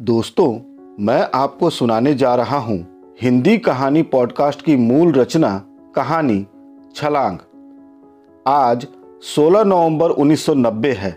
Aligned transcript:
दोस्तों, 0.00 0.48
मैं 1.00 1.28
आपको 1.34 1.68
सुनाने 1.70 2.14
जा 2.14 2.34
रहा 2.34 2.56
हूँ 2.58 2.76
हिंदी 3.22 3.56
कहानी 3.58 4.02
पॉडकास्ट 4.02 4.62
की 4.62 4.76
मूल 4.76 5.12
रचना, 5.12 5.50
कहानी, 5.94 6.46
छलांग। 6.96 7.38
आज 8.46 8.86
16 9.22 9.64
नवंबर 9.64 10.10
1990 10.10 10.92
है। 10.94 11.10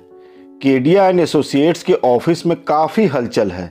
केडिया 0.61 1.07
एंड 1.07 1.19
एसोसिएट्स 1.19 1.83
के 1.83 1.93
ऑफ़िस 1.93 2.45
में 2.45 2.55
काफ़ी 2.63 3.05
हलचल 3.05 3.51
है। 3.51 3.67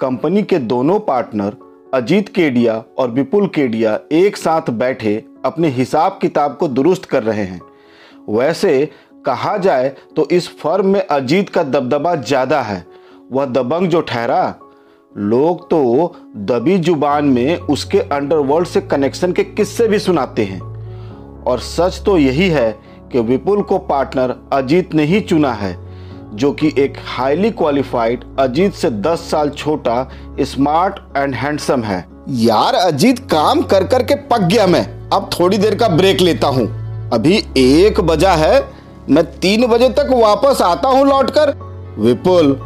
कंपनी 0.00 0.42
के 0.42 0.58
दोनों 0.58 1.00
पार्टनर, 1.00 1.56
अजीत 1.94 2.28
केडिया 2.28 2.82
और 2.98 3.10
विपुल 3.10 3.46
केडिया, 3.46 3.98
एक 4.12 4.36
साथ 4.36 4.70
बैठे 4.70 5.24
अपने 5.44 5.68
हिसाब 5.68 6.18
किताब 6.22 6.56
को 6.56 6.68
दुरुस्त 6.68 7.04
कर 7.04 7.22
रहे 7.22 7.44
हैं। 7.44 7.60
वैसे, 8.28 8.90
कहा 9.26 9.56
जाए 9.56 9.94
तो 10.16 10.28
इस 10.32 10.48
फर्म 10.58 10.86
में 10.86 11.00
अजीत 11.00 11.48
का 11.48 11.62
दबदबा 11.62 12.14
ज़्यादा 12.14 12.62
है। 12.62 12.93
वह 13.32 13.44
दबंग 13.46 13.88
जो 13.88 14.00
ठहरा, 14.00 14.54
लोग 15.16 15.70
तो 15.70 16.14
दबी 16.36 16.78
ज़ुबान 16.78 17.24
में 17.24 17.56
उसके 17.56 17.98
अंडरवर्ल्ड 17.98 18.68
से 18.68 18.80
कनेक्शन 18.80 19.32
के 19.32 19.44
किस्से 19.44 19.88
भी 19.88 19.98
सुनाते 19.98 20.44
हैं। 20.44 20.60
और 21.44 21.58
सच 21.58 22.02
तो 22.06 22.16
यही 22.18 22.48
है 22.48 22.70
कि 23.12 23.20
विपुल 23.20 23.62
को 23.62 23.78
पार्टनर 23.78 24.34
अजीत 24.52 24.94
ने 24.94 25.04
ही 25.04 25.20
चुना 25.20 25.52
है, 25.52 25.76
जो 26.34 26.52
कि 26.52 26.72
एक 26.78 26.96
हाईली 27.06 27.50
क्वालिफाइड 27.50 28.24
अजीत 28.38 28.74
से 28.74 28.90
10 28.90 29.30
साल 29.30 29.50
छोटा 29.50 30.10
स्मार्ट 30.40 31.16
एंड 31.16 31.34
हैंडसम 31.34 31.82
है। 31.82 32.04
यार, 32.28 32.74
अजीत 32.74 33.18
काम 33.30 33.62
कर 33.62 33.84
कर 33.84 34.02
के 34.02 34.14
पक 34.14 34.40
गया 34.40 34.66
मैं। 34.66 34.84
अब 35.10 35.30
थोड़ी 35.40 35.58
देर 35.58 35.74
का 35.74 35.88
ब्रेक 35.88 36.20
लेता 36.20 36.48
हूँ। 36.48 36.68
अभी 37.12 37.42
एक 37.56 38.00
बजा 38.00 38.32
है, 38.32 38.64
मैं 39.10 39.24
तीन 39.40 39.66
बजे 39.66 39.88
तक 39.88 40.10
वापस 40.12 40.62
आता 40.62 40.88
हूँ 40.88 41.06
लौटकर। 41.06 41.54
विपुल 41.98 42.56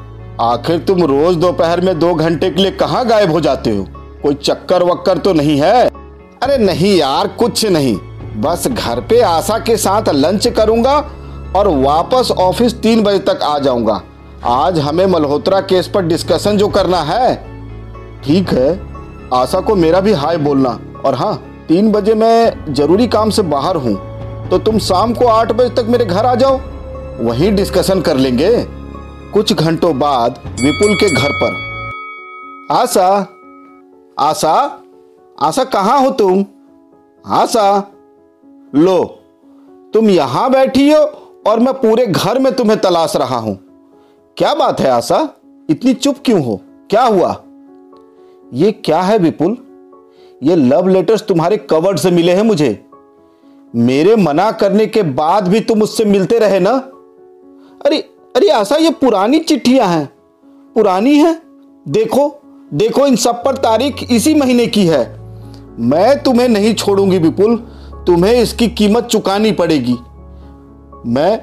आखिर 0.40 0.78
तुम 0.78 1.02
रोज 1.02 1.36
दोपहर 1.36 1.80
में 1.80 1.98
दो 1.98 2.14
घंटे 2.14 2.50
के 2.50 2.62
लिए 2.62 2.70
कहाँ 2.70 3.04
गायब 3.06 3.30
हो 3.32 3.40
जाते 3.40 3.70
हो? 3.70 3.86
कोई 4.22 4.34
चक्कर 4.34 4.82
वक्कर 4.82 5.18
तो 5.18 5.32
नहीं 5.32 5.56
है? 5.60 5.88
अरे 6.42 6.58
नहीं 6.58 6.94
यार, 6.96 7.28
कुछ 7.28 7.64
नहीं। 7.66 7.96
बस 8.40 8.68
घर 8.68 9.00
पे 9.00 9.20
आशा 9.20 9.58
के 9.58 9.76
साथ 9.76 10.08
लंच 10.08 10.46
करूँगा 10.48 10.96
और 11.56 11.68
वापस 11.68 12.30
ऑफ़िस 12.30 12.74
तीन 12.74 13.02
बजे 13.02 13.18
तक 13.18 13.42
आ 13.42 13.58
जाऊँगा। 13.58 14.00
आज 14.44 14.78
हमें 14.78 15.06
मल्होत्रा 15.06 15.60
केस 15.60 15.88
पर 15.88 16.02
डिस्कशन 16.02 16.58
जो 16.58 16.68
करना 16.68 17.02
है। 17.02 17.34
ठीक 18.24 18.48
है, 18.48 18.80
आशा 19.34 19.60
को 19.60 19.76
मेरा 19.76 20.00
भी 20.00 20.12
हाय 20.12 20.36
बोलना। 20.36 20.78
और 21.04 21.14
हाँ 21.14 21.34
तीन 21.68 21.92
बजे 21.92 22.14
मैं 22.14 22.74
ज़रूरी 22.74 23.06
काम 23.06 23.30
से 23.30 23.42
बाहर 23.42 23.76
हूँ। 23.76 23.94
तो 24.48 24.58
तुम 24.58 24.78
शाम 24.78 25.14
को 25.14 25.26
आठ 25.26 25.52
बजे 25.52 25.68
तक 25.68 25.88
मेरे 25.88 26.04
घर 26.04 26.26
आ 26.26 26.34
जाओ। 26.34 26.60
वहीं 27.20 27.54
डिस्कशन 27.54 28.00
कर 28.00 28.16
लेंगे। 28.16 28.77
कुछ 29.32 29.52
घंटों 29.52 29.98
बाद 29.98 30.40
विपुल 30.60 30.94
के 30.94 31.14
घर 31.14 31.32
पर। 31.32 31.54
आशा 32.72 33.28
आशा 34.18 34.82
आशा, 35.40 35.64
कहाँ 35.64 36.00
हो 36.00 36.10
तुम? 36.10 36.44
आशा, 37.26 37.92
लो, 38.74 39.04
तुम 39.94 40.10
यहाँ 40.10 40.50
बैठी 40.50 40.92
हो 40.92 41.00
और 41.46 41.60
मैं 41.60 41.74
पूरे 41.74 42.06
घर 42.06 42.38
में 42.38 42.56
तुम्हें 42.56 42.80
तलाश 42.80 43.16
रहा 43.16 43.36
हूँ। 43.36 43.58
क्या 44.36 44.54
बात 44.54 44.80
है 44.80 44.90
आशा? 44.90 45.28
इतनी 45.70 45.94
चुप 45.94 46.16
क्यों 46.24 46.44
हो? 46.44 46.60
क्या 46.90 47.02
हुआ? 47.02 47.42
ये 48.52 48.72
क्या 48.72 49.00
है 49.00 49.18
विपुल? 49.18 49.56
ये 50.42 50.56
लव 50.56 50.88
लेटर्स 50.88 51.22
तुम्हारे 51.22 51.56
कवर्ड 51.56 51.98
से 51.98 52.10
मिले 52.10 52.32
हैं 52.32 52.42
मुझे। 52.42 52.86
मेरे 53.76 54.16
मना 54.16 54.52
करने 54.52 54.86
के 54.86 55.02
बाद 55.02 55.48
भी 55.48 55.60
तुम 55.60 55.82
उससे 55.82 56.04
मिलते 56.04 56.38
रहे 56.38 56.60
ना? 56.60 56.72
अरे 57.86 58.10
अरे 58.38 58.50
आशा 58.50 58.76
ये 58.76 58.90
पुरानी 58.90 59.38
चिट्ठियाँ 59.38 59.86
हैं। 59.88 60.06
पुरानी 60.74 61.14
है? 61.14 61.40
देखो 61.88 62.40
देखो, 62.74 63.06
इन 63.06 63.16
सब 63.16 63.44
पर 63.44 63.56
तारीख 63.56 64.10
इसी 64.10 64.34
महीने 64.34 64.66
की 64.66 64.86
है। 64.86 65.00
मैं 65.80 66.22
तुम्हें 66.22 66.48
नहीं 66.48 66.74
छोड़ूँगी 66.74 67.18
विपुल, 67.18 67.56
तुम्हें 68.06 68.34
इसकी 68.34 68.68
कीमत 68.68 69.04
चुकानी 69.04 69.52
पड़ेगी। 69.52 69.96
मैं 71.06 71.40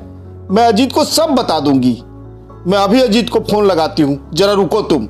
मैं 0.55 0.67
अजीत 0.67 0.93
को 0.93 1.03
सब 1.03 1.29
बता 1.29 1.59
दूँगी। 1.59 2.03
मैं 2.67 2.77
अभी 2.77 3.01
अजीत 3.01 3.29
को 3.29 3.39
फ़ोन 3.39 3.65
लगाती 3.65 4.01
हूँ। 4.01 4.29
जरा 4.33 4.51
रुको 4.51 4.81
तुम। 4.81 5.07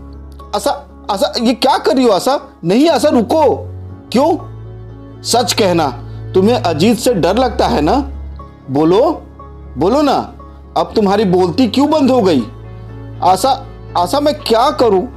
आशा 0.56 1.06
आशा 1.12 1.34
ये 1.40 1.54
क्या 1.54 1.78
कर 1.78 1.96
रही 1.96 2.06
हो 2.06 2.12
आशा 2.12 2.40
नहीं 2.64 2.90
आशा 2.90 3.10
रुको। 3.10 3.44
क्यों? 4.12 4.38
सच 5.24 5.54
कहना, 5.54 5.88
तुम्हें 6.34 6.56
अजीत 6.56 6.98
से 6.98 7.14
डर 7.14 7.38
लगता 7.38 7.68
है 7.68 7.82
ना? 7.82 7.98
बोलो 8.72 9.22
बोलो 9.78 10.02
ना। 10.02 10.32
अब 10.78 10.92
तुम्हारी 10.96 11.26
बोलती 11.26 11.68
क्यों 11.68 11.90
बंद 11.90 12.12
हो 12.12 12.22
गई? 12.22 12.44
आशा 13.24 13.68
आशा, 13.98 14.20
मैं 14.20 14.34
क्या 14.40 14.70
करूँ? 14.70 15.08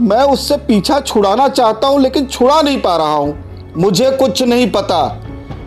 मैं 0.00 0.22
उससे 0.22 0.56
पीछा 0.56 1.00
छुड़ाना 1.00 1.48
चाहता 1.48 1.86
हूँ, 1.86 2.00
लेकिन 2.00 2.26
छुड़ा 2.26 2.62
नहीं 2.62 2.80
पा 2.80 2.96
रहा 2.96 3.14
हूँ। 3.14 3.44
मुझे 3.76 4.10
कुछ 4.10 4.42
नहीं 4.42 4.70
पता। 4.70 5.22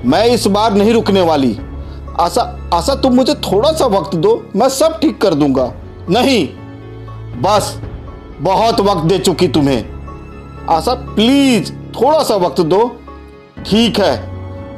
मैं 0.06 0.26
इस 0.26 0.48
बार 0.48 0.74
नहीं 0.74 0.94
रुकने 0.94 1.22
वाली। 1.22 1.60
आशा 2.20 2.70
आशा, 2.74 2.96
तुम 2.96 3.14
मुझे 3.14 3.34
थोड़ा 3.34 3.72
सा 3.72 3.86
वक्त 3.86 4.16
दो, 4.16 4.46
मैं 4.56 4.70
सब 4.70 5.00
ठीक 5.00 5.22
कर 5.22 5.34
दूँगा। 5.34 5.74
नहीं। 6.10 6.50
बस, 7.42 7.82
बहुत 8.42 8.80
वक्त 8.80 9.02
दे 9.02 9.20
चुकी 9.20 9.48
तुम्हें। 9.48 9.86
आशा, 10.70 10.94
प्लीज़ 10.94 11.74
थोड़ा 11.74 12.24
सा 12.24 12.36
वक्त 12.36 12.62
दो। 12.62 12.98
ठीक 13.66 14.00
है। 14.00 14.30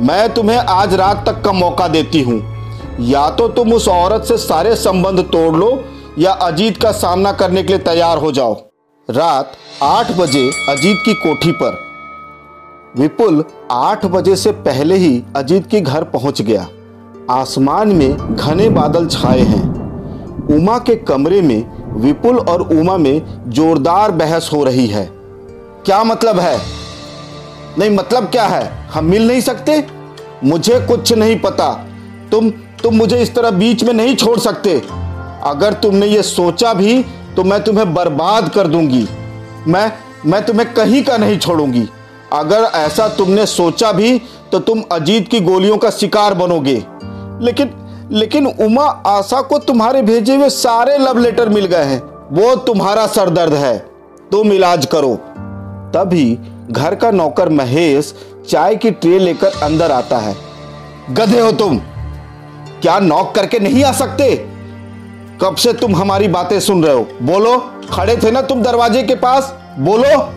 मैं 0.02 0.34
तुम्हें 0.34 0.58
आज 0.58 0.94
रात 0.94 1.24
तक 1.26 1.42
का 1.42 1.52
मौका 1.52 1.88
देती 1.88 2.22
हूँ। 2.22 2.55
या 3.00 3.30
तो 3.30 3.48
तुम 3.48 3.74
उस 3.74 3.88
औरत 3.88 4.24
से 4.24 4.38
सारे 4.38 4.76
संबंध 4.76 5.20
तोड़ 5.20 5.56
लो 5.56 5.84
या 6.20 6.32
अजीत 6.32 6.82
का 6.82 6.92
सामना 6.92 7.32
करने 7.32 7.64
के 7.64 7.68
लिए 7.68 7.78
तैयार 7.78 8.18
हो 8.18 8.32
जाओ। 8.32 8.54
रात 9.10 9.52
आठ 9.84 10.12
बजे 10.12 10.52
अजीत 10.70 10.98
की 11.06 11.14
कोठी 11.14 11.52
पर। 11.52 11.80
विपुल 12.98 13.44
आठ 13.72 14.06
बजे 14.06 14.36
से 14.36 14.52
पहले 14.52 14.96
ही 14.96 15.24
अजीत 15.36 15.68
के 15.68 15.82
घर 15.82 16.04
पहुँच 16.04 16.42
गया। 16.42 16.68
आसमान 17.32 17.88
में 17.88 18.36
घने 18.36 18.70
बादल 18.70 19.08
छाए 19.08 19.40
हैं। 19.40 19.64
उमा 20.56 20.78
के 20.78 20.96
कमरे 20.96 21.42
में 21.42 21.86
विपुल 22.02 22.38
और 22.38 22.62
उमा 22.62 22.98
में 22.98 23.44
जोरदार 23.48 24.12
बहस 24.12 24.50
हो 24.54 24.64
रही 24.64 24.88
है। 24.88 25.10
क्या 25.86 26.04
मतलब 26.04 26.40
है? 26.40 26.62
नहीं 27.80 27.90
मतलब 27.90 28.26
क्या 28.26 28.46
है? 28.46 28.88
हम 28.94 29.06
मिल 29.06 29.28
नहीं 29.28 29.42
सकते? 29.42 29.88
मुझे 30.44 30.80
कुछ 30.80 31.14
नहीं 31.14 31.40
पता। 31.40 31.88
तुम 32.32 32.52
तुम 32.86 32.96
मुझे 32.96 33.18
इस 33.18 33.34
तरह 33.36 33.52
बीच 33.52 33.84
में 33.84 33.94
नहीं 33.94 34.16
छोड़ 34.16 34.40
सकते। 34.40 34.72
अगर 35.44 35.74
तुमने 35.74 36.08
ये 36.08 36.22
सोचा 36.24 36.74
भी 36.74 37.04
तो 37.36 37.44
मैं 37.44 37.64
तुम्हें 37.64 37.94
बर्बाद 37.94 38.50
कर 38.50 38.68
दूँगी। 38.68 39.08
मैं 39.68 39.92
मैं 40.26 40.44
तुम्हें 40.46 40.74
कहीं 40.74 41.04
का 41.04 41.16
नहीं 41.18 41.38
छोड़ूँगी। 41.38 41.84
अगर 42.34 42.64
ऐसा 42.76 43.08
तुमने 43.08 43.46
सोचा 43.46 43.92
भी 43.92 44.20
तो 44.52 44.60
तुम 44.60 44.84
अजीत 44.92 45.28
की 45.28 45.40
गोलियों 45.40 45.78
का 45.78 45.90
शिकार 45.90 46.34
बनोगे। 46.34 46.76
लेकिन 47.46 47.72
लेकिन 48.12 48.48
उमा 48.48 48.86
आशा 49.08 49.42
को 49.42 49.60
तुम्हारे 49.60 50.02
भेजे 50.02 50.36
हुए 50.36 50.50
सारे 50.50 50.98
लव 50.98 51.18
लेटर 51.18 51.50
मिल 51.50 51.66
गए 51.66 51.84
हैं। 51.84 52.00
वो 52.32 52.56
तुम्हारा 52.56 53.08
सरदर्द 53.08 53.54
है। 53.54 53.78
तुम 54.32 54.54
इलाज 54.54 54.86
करो। 54.86 55.16
तभी 55.96 56.38
घर 56.72 56.96
का 56.96 57.12
नौकर 57.12 57.50
महेश 57.50 58.14
चाय 58.50 58.76
की 58.76 58.92
ट्रे 58.92 59.20
लेकर 59.20 59.60
अंदर 59.64 59.92
आता 59.92 60.18
है। 60.18 60.36
गधे 61.12 61.40
हो 61.40 61.52
तुम! 61.52 61.82
क्या 62.82 63.00
नॉक 63.00 63.36
करके 63.36 63.60
नहीं 63.60 63.84
आ 63.84 63.92
सकते? 63.92 64.36
कब 65.42 65.56
से 65.56 65.74
तुम 65.74 65.96
हमारी 65.96 66.28
बातें 66.28 66.60
सुन 66.60 66.84
रहे 66.84 66.96
हो? 66.96 67.08
बोलो, 67.22 67.58
खड़े 67.92 68.18
थे 68.18 68.32
ना 68.32 68.42
तुम 68.42 68.62
दरवाजे 68.62 69.04
के 69.04 69.16
पास? 69.16 69.58
बोलो। 69.80 70.34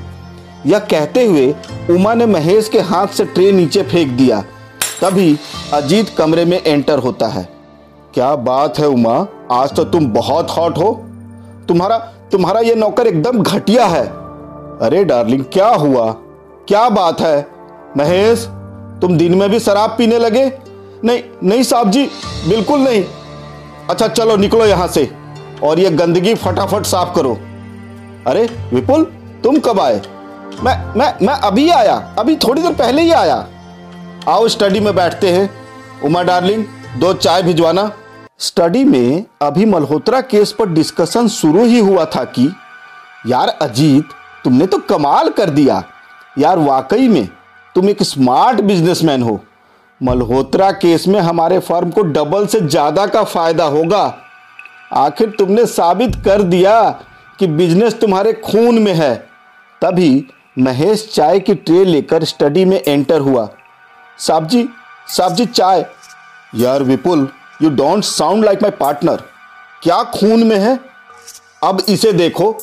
यह 0.67 0.79
कहते 0.79 1.27
हुए 1.27 1.55
उमा 1.91 2.15
ने 2.15 2.27
महेश 2.27 2.69
के 2.69 2.81
हाथ 2.81 3.07
से 3.07 3.25
ट्रे 3.25 3.53
नीचे 3.53 3.83
फेंक 3.83 4.09
दिया। 4.09 4.45
तभी 5.03 5.39
अजीत 5.73 6.09
कमरे 6.19 6.45
में 6.45 6.63
एंटर 6.65 6.99
होता 6.99 7.27
है। 7.27 7.49
क्या 8.15 8.37
बात 8.37 8.79
है 8.79 8.89
उमा? 8.89 9.27
आज 9.53 9.73
तो 9.73 9.85
तुम 9.85 10.07
बहुत 10.07 10.51
हॉट 10.51 10.79
हो। 10.79 11.05
तुम्हारा 11.69 11.99
तुम्हारा 12.33 12.61
यह 12.61 12.75
नौकर 12.75 13.07
एकदम 13.07 13.43
घटिया 13.43 13.87
है। 13.87 14.07
अरे 14.81 15.05
डार्लिंग, 15.05 15.45
क्या 15.53 15.69
हुआ? 15.69 16.13
क्या 16.69 16.89
बात 16.89 17.21
है? 17.21 17.49
महेश, 17.97 18.39
तुम 19.01 19.19
दिन 19.19 19.35
में 19.35 19.51
भी 19.51 19.61
शराब 19.61 19.95
पीने 19.99 20.19
लगे? 20.19 20.68
नहीं 21.05 21.23
नहीं 21.45 21.63
साहब 21.63 21.91
जी, 21.91 22.07
बिल्कुल 22.49 22.81
नहीं। 22.81 23.05
अच्छा 23.91 24.09
चलो 24.09 24.37
निकलो 24.37 24.65
यहाँ 24.65 24.89
से 24.89 25.11
और 25.63 25.79
ये 25.79 25.91
गंदगी 25.91 26.35
फटाफट 26.35 26.83
साफ़ 26.83 27.15
करो। 27.15 27.39
अरे, 28.27 28.71
विपुल, 28.75 29.05
तुम 29.45 29.59
कब 29.59 29.81
आए? 29.81 30.03
मैं 30.63 30.99
मैं 30.99 31.27
मैं 31.27 31.35
अभी 31.35 31.71
आया, 31.71 32.15
अभी 32.19 32.37
थोड़ी 32.37 32.63
देर 32.63 32.73
पहले 32.73 33.03
ही 33.03 33.13
आया। 33.13 33.47
आओ 34.29 34.49
स्टडी 34.49 34.81
में 34.81 34.95
बैठते 34.95 35.29
हैं। 35.29 35.51
उमा 36.05 36.23
डार्लिंग, 36.23 36.65
दो 36.99 37.15
चाय 37.15 37.43
भिजवाना। 37.43 37.93
स्टडी 38.39 38.85
में 38.85 39.25
अभी 39.43 39.65
मल्होत्रा 39.65 40.21
केस 40.21 40.53
पर 40.53 40.69
डिस्कशन 40.69 41.29
शुरू 41.29 41.65
ही 41.65 41.79
हुआ 41.79 42.05
था 42.05 42.25
कि, 42.25 42.53
यार 43.27 43.49
अजीत, 43.49 44.05
तुमने 44.45 44.67
तो 44.67 44.79
कमाल 44.79 45.29
कर 45.29 45.51
दिया। 45.51 45.85
यार 46.39 46.59
वाकई 46.59 47.09
में, 47.09 47.29
तुम 47.75 47.89
एक 47.89 48.03
स्मार्ट 48.03 48.61
बिजनेसमैन 48.61 49.23
हो। 49.23 49.41
मल्होत्रा 50.01 50.71
केस 50.73 51.07
में 51.09 51.19
हमारे 51.21 51.59
फर्म 51.59 51.91
को 51.91 52.03
डबल 52.03 52.47
से 52.47 52.61
ज़्यादा 52.61 53.07
का 53.07 53.23
फ़ायदा 53.25 53.65
होगा। 53.67 54.03
आखिर 54.95 55.31
तुमने 55.39 55.65
साबित 55.67 56.15
कर 56.25 56.43
दिया 56.45 56.91
कि 57.39 57.47
बिज़नेस 57.47 57.99
तुम्हारे 58.01 58.33
खून 58.35 58.79
में 58.79 58.93
है। 58.95 59.15
तभी 59.83 60.25
महेश 60.59 61.09
चाय 61.13 61.41
की 61.41 61.55
ट्रे 61.55 61.85
लेकर 61.85 62.25
स्टडी 62.25 62.65
में 62.65 62.81
एंटर 62.83 63.21
हुआ। 63.21 63.49
साहब 64.19 64.47
जी 64.47 64.69
साहब 65.09 65.35
जी 65.35 65.47
चाय। 65.47 65.85
यार 66.55 66.83
Vipul 66.83 67.29
you 67.63 67.71
don't 67.73 68.05
sound 68.05 68.45
like 68.45 68.63
my 68.63 68.71
partner 68.71 69.23
क्या 69.83 70.03
खून 70.13 70.43
में 70.47 70.57
है? 70.57 70.79
अब 71.65 71.83
इसे 71.89 72.13
देखो। 72.13 72.57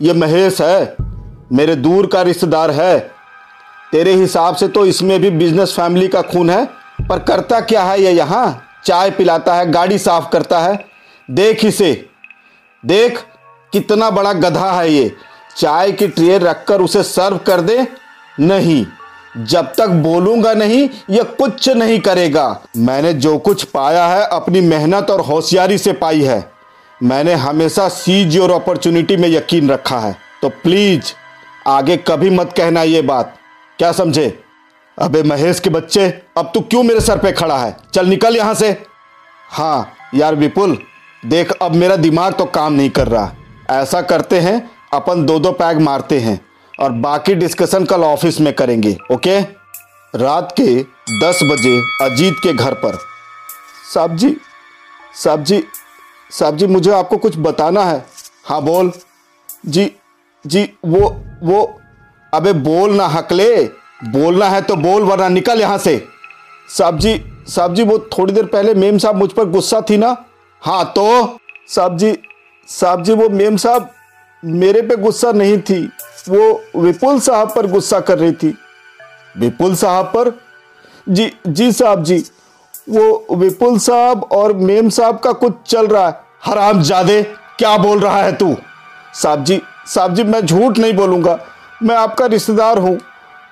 ये 0.00 0.12
महेश 0.14 0.60
है। 0.62 0.96
मेरे 1.52 1.74
दूर 1.76 2.06
का 2.06 2.22
रिश्तेदार 2.22 2.70
है। 2.70 2.98
तेरे 3.92 4.12
हिसाब 4.14 4.56
से 4.56 4.68
तो 4.68 4.84
इसमें 4.86 5.18
भी 5.20 5.30
बिज़नेस 5.32 5.72
फैमिली 5.76 6.08
का 6.08 6.22
खून 6.24 6.50
है। 6.50 6.66
पर 7.00 7.18
करता 7.18 7.60
क्या 7.60 7.82
है 7.82 8.02
ये 8.02 8.10
यहाँ? 8.10 8.64
चाय 8.84 9.10
पिलाता 9.10 9.54
है, 9.54 9.70
गाड़ी 9.70 9.98
साफ़ 9.98 10.30
करता 10.30 10.60
है। 10.60 10.84
देख 11.30 11.64
इसे। 11.64 12.08
देख 12.86 13.18
कितना 13.72 14.10
बड़ा 14.10 14.32
गधा 14.32 14.72
है 14.72 14.92
ये। 14.92 15.14
चाय 15.56 15.92
की 15.92 16.08
ट्रे 16.08 16.38
रखकर 16.38 16.80
उसे 16.80 17.02
सर्व 17.02 17.36
कर 17.36 17.60
दे। 17.60 17.88
नहीं, 18.40 18.86
जब 19.44 19.72
तक 19.74 19.88
बोलूँगा 19.88 20.54
नहीं 20.54 20.88
यह 21.10 21.22
कुछ 21.22 21.68
नहीं 21.68 22.00
करेगा। 22.00 22.62
मैंने 22.76 23.12
जो 23.12 23.38
कुछ 23.38 23.64
पाया 23.64 24.06
है, 24.06 24.26
अपनी 24.26 24.60
मेहनत 24.60 25.10
और 25.10 25.20
होशियारी 25.20 25.78
से 25.78 25.92
पाई 25.92 26.22
है। 26.22 26.52
मैंने 27.02 27.34
हमेशा 27.34 27.88
सीज 27.88 28.36
योर 28.36 28.50
अपॉर्चुनिटी 28.50 29.16
में 29.16 29.28
यकीन 29.28 29.70
रखा 29.70 29.98
है। 29.98 30.16
तो 30.42 30.48
प्लीज़ 30.48 31.12
आगे 31.66 31.96
कभी 31.96 32.30
मत 32.30 32.54
कहना 32.56 32.82
ये 32.82 33.02
बात। 33.02 33.34
क्या 33.78 33.92
समझे? 33.92 34.44
अबे 34.98 35.22
महेश 35.22 35.60
के 35.60 35.70
बच्चे, 35.70 36.08
अब 36.38 36.50
तू 36.54 36.60
क्यों 36.60 36.82
मेरे 36.82 37.00
सर 37.00 37.18
पे 37.18 37.32
खड़ा 37.32 37.58
है? 37.58 37.76
चल 37.94 38.06
निकल 38.06 38.36
यहाँ 38.36 38.54
से। 38.54 38.70
हाँ 39.50 39.92
यार 40.14 40.34
विपुल, 40.34 40.76
देख, 41.22 41.50
अब 41.52 41.74
मेरा 41.74 41.96
दिमाग 41.96 42.34
तो 42.34 42.44
काम 42.46 42.72
नहीं 42.72 42.90
कर 42.90 43.08
रहा। 43.08 43.32
ऐसा 43.72 44.00
करते 44.02 44.38
हैं, 44.40 44.70
अपन 44.92 45.24
दो 45.26 45.38
दो 45.38 45.52
पैग 45.52 45.80
मारते 45.80 46.18
हैं 46.20 46.40
और 46.74 46.92
बाकी 46.98 47.34
डिस्कशन 47.34 47.84
कल 47.84 48.04
ऑफ़िस 48.04 48.40
में 48.40 48.52
करेंगे, 48.52 48.96
ओके? 49.12 49.40
रात 50.14 50.54
के 50.60 50.82
दस 51.20 51.40
बजे 51.42 51.78
अजीत 52.02 52.36
के 52.42 52.52
घर 52.52 52.74
पर। 52.74 52.98
साहब 53.94 54.16
जी 54.16 54.36
साहब 55.14 55.44
जी 55.44 55.62
साहब 56.30 56.56
जी 56.56 56.66
मुझे 56.66 56.90
आपको 56.90 57.16
कुछ 57.16 57.36
बताना 57.38 57.84
है। 57.84 58.04
हाँ 58.44 58.60
बोल। 58.62 58.92
जी 59.66 59.90
जी, 60.44 60.62
वो 60.84 61.00
वो, 61.42 61.80
अबे 62.32 62.52
बोल 62.52 62.94
ना, 62.94 63.06
हकले। 63.06 63.64
बोलना 64.00 64.48
है 64.48 64.60
तो 64.62 64.76
बोल, 64.76 65.02
वरना 65.02 65.28
निकल 65.28 65.60
यहाँ 65.60 65.78
से। 65.78 66.06
साहब 66.68 66.98
जी 66.98 67.20
साहब 67.48 67.74
जी 67.74 67.82
वो 67.82 67.98
थोड़ी 68.12 68.32
देर 68.32 68.46
पहले 68.46 68.74
मेम 68.74 68.98
साहब 68.98 69.16
मुझ 69.16 69.30
पर 69.32 69.44
गुस्सा 69.44 69.80
थी 69.90 69.96
ना? 69.96 70.16
हाँ 70.62 70.84
तो? 70.96 71.38
साहब 71.68 71.96
जी 71.98 72.16
साहब 72.68 73.02
जी 73.02 73.12
वो 73.12 73.28
मेम 73.28 73.56
साहब 73.56 73.90
मेरे 74.42 74.82
पे 74.82 74.96
गुस्सा 74.96 75.32
नहीं 75.32 75.58
थी। 75.60 75.80
वो 76.28 76.82
विपुल 76.82 77.20
साहब 77.20 77.52
पर 77.54 77.66
गुस्सा 77.66 78.00
कर 78.00 78.18
रही 78.18 78.32
थी। 78.32 78.54
विपुल 79.38 79.74
साहब 79.74 80.06
पर? 80.06 80.32
जी 81.08 81.32
जी 81.48 81.70
साहब 81.72 82.04
जी 82.04 82.18
वो 82.88 83.36
विपुल 83.36 83.78
साहब 83.78 84.28
और 84.32 84.52
मेम 84.52 84.88
साहब 84.88 85.18
का 85.18 85.32
कुछ 85.32 85.54
चल 85.66 85.86
रहा 85.86 86.06
है। 86.08 86.20
हराम 86.44 86.82
जादे 86.82 87.22
क्या 87.58 87.76
बोल 87.78 88.00
रहा 88.00 88.22
है 88.22 88.32
तू? 88.32 88.56
साहब 89.14 89.44
जी 89.44 89.60
साहब 89.86 90.14
जी 90.14 90.24
मैं 90.24 90.40
झूठ 90.40 90.78
नहीं 90.78 90.92
बोलूँगा। 90.92 91.38
मैं 91.82 91.96
आपका 91.96 92.26
रिश्तेदार 92.26 92.78
हूँ। 92.78 92.98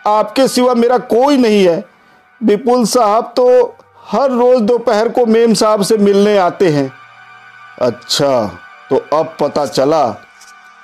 आपके 0.06 0.46
सिवा 0.48 0.74
मेरा 0.74 0.98
कोई 0.98 1.36
नहीं 1.36 1.64
है। 1.66 1.84
विपुल 2.40 2.84
साहब 2.84 3.32
तो 3.36 3.76
हर 4.06 4.30
रोज 4.30 4.60
दोपहर 4.62 5.08
को 5.08 5.24
मेम 5.26 5.54
साहब 5.54 5.82
से 5.82 5.96
मिलने 5.98 6.36
आते 6.38 6.68
हैं। 6.68 6.90
अच्छा 7.82 8.46
तो 8.90 8.96
अब 9.12 9.36
पता 9.40 9.66
चला, 9.66 10.06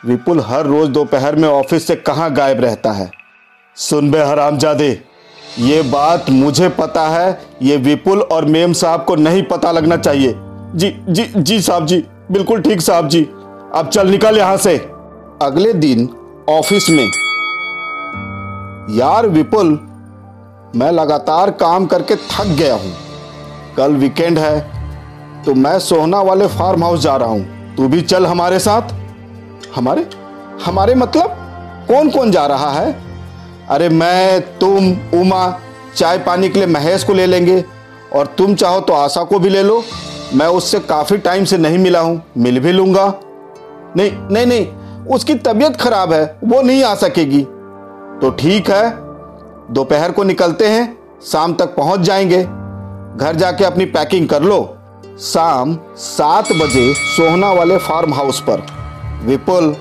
विपुल 0.04 0.40
हर 0.40 0.66
रोज 0.66 0.88
दोपहर 0.88 1.36
में 1.36 1.48
ऑफ़िस 1.48 1.86
से 1.86 1.96
कहाँ 1.96 2.32
गायब 2.32 2.60
रहता 2.60 2.92
है। 2.92 3.10
सुन 3.76 4.10
बे 4.10 4.18
हरामजादे, 4.20 4.90
ये 5.58 5.80
बात 5.82 6.30
मुझे 6.30 6.68
पता 6.70 7.08
है, 7.08 7.40
ये 7.62 7.76
विपुल 7.78 8.20
और 8.22 8.44
मेम 8.44 8.72
साहब 8.72 9.04
को 9.04 9.16
नहीं 9.16 9.42
पता 9.42 9.72
लगना 9.72 9.96
चाहिए। 9.96 10.34
जी 10.74 10.96
जी 11.08 11.30
जी 11.36 11.60
साहब 11.60 11.86
जी, 11.86 12.04
बिल्कुल 12.32 12.60
ठीक 12.60 12.80
साहब 12.80 13.08
जी। 13.08 13.22
अब 13.74 13.90
चल 13.92 14.08
निकल 14.08 14.38
यहाँ 14.38 14.56
से। 14.56 14.76
अगले 15.42 15.72
दिन 15.74 16.08
ऑफ़िस 16.48 16.90
में 16.90 17.08
यार 18.90 19.26
विपुल, 19.26 19.68
मैं 20.76 20.90
लगातार 20.90 21.50
काम 21.50 21.86
करके 21.86 22.14
थक 22.16 22.46
गया 22.48 22.74
हूँ। 22.74 22.92
कल 23.76 23.92
वीकेंड 23.92 24.38
है 24.38 24.60
तो 25.44 25.54
मैं 25.54 25.78
सोहना 25.78 26.20
वाले 26.22 26.46
फार्म 26.46 26.84
हाउस 26.84 27.00
जा 27.00 27.16
रहा 27.16 27.28
हूँ। 27.28 27.74
तू 27.76 27.88
भी 27.88 28.00
चल 28.02 28.26
हमारे 28.26 28.58
साथ। 28.58 28.94
हमारे? 29.76 30.06
हमारे 30.64 30.94
मतलब? 30.94 31.36
कौन 31.88 32.10
कौन 32.10 32.30
जा 32.30 32.46
रहा 32.46 32.70
है? 32.70 32.94
अरे 33.70 33.88
मैं, 33.88 34.40
तुम, 34.58 34.90
उमा, 35.20 35.60
चाय 35.96 36.18
पानी 36.18 36.48
के 36.48 36.58
लिए 36.58 36.68
महेश 36.68 37.04
को 37.04 37.12
ले 37.12 37.26
लेंगे, 37.26 37.64
और 38.12 38.26
तुम 38.38 38.54
चाहो 38.54 38.80
तो 38.80 38.92
आशा 38.92 39.22
को 39.24 39.38
भी 39.38 39.48
ले 39.48 39.62
लो। 39.62 39.82
मैं 40.34 40.46
उससे 40.48 40.78
काफ़ी 40.80 41.18
टाइम 41.18 41.44
से 41.44 41.58
नहीं 41.58 41.78
मिला 41.78 42.00
हूँ, 42.00 42.22
मिल 42.38 42.60
भी 42.60 42.72
लूँगा। 42.72 43.12
नहीं 43.96 44.12
नहीं 44.30 44.46
नहीं, 44.46 44.66
उसकी 45.06 45.34
तबीयत 45.34 45.76
खराब 45.76 46.12
है, 46.12 46.24
वो 46.44 46.62
नहीं 46.62 46.82
आ 46.84 46.94
सकेगी। 46.94 47.46
तो 48.22 48.30
ठीक 48.30 48.70
है, 48.70 48.90
दोपहर 49.74 50.12
को 50.12 50.24
निकलते 50.24 50.66
हैं, 50.66 50.98
शाम 51.26 51.54
तक 51.54 51.66
पहुँच 51.66 52.00
जाएँगे। 52.00 52.42
घर 53.18 53.36
जाके 53.36 53.64
अपनी 53.64 53.84
पैकिंग 53.84 54.28
कर 54.28 54.42
लो। 54.42 54.78
शाम 55.20 55.78
सात 55.96 56.44
बजे 56.44 56.94
सोहना 56.94 57.52
वाले 57.52 57.78
फार्म 57.78 58.14
हाउस 58.14 58.40
पर। 58.40 58.66
विपुल, 59.24 59.76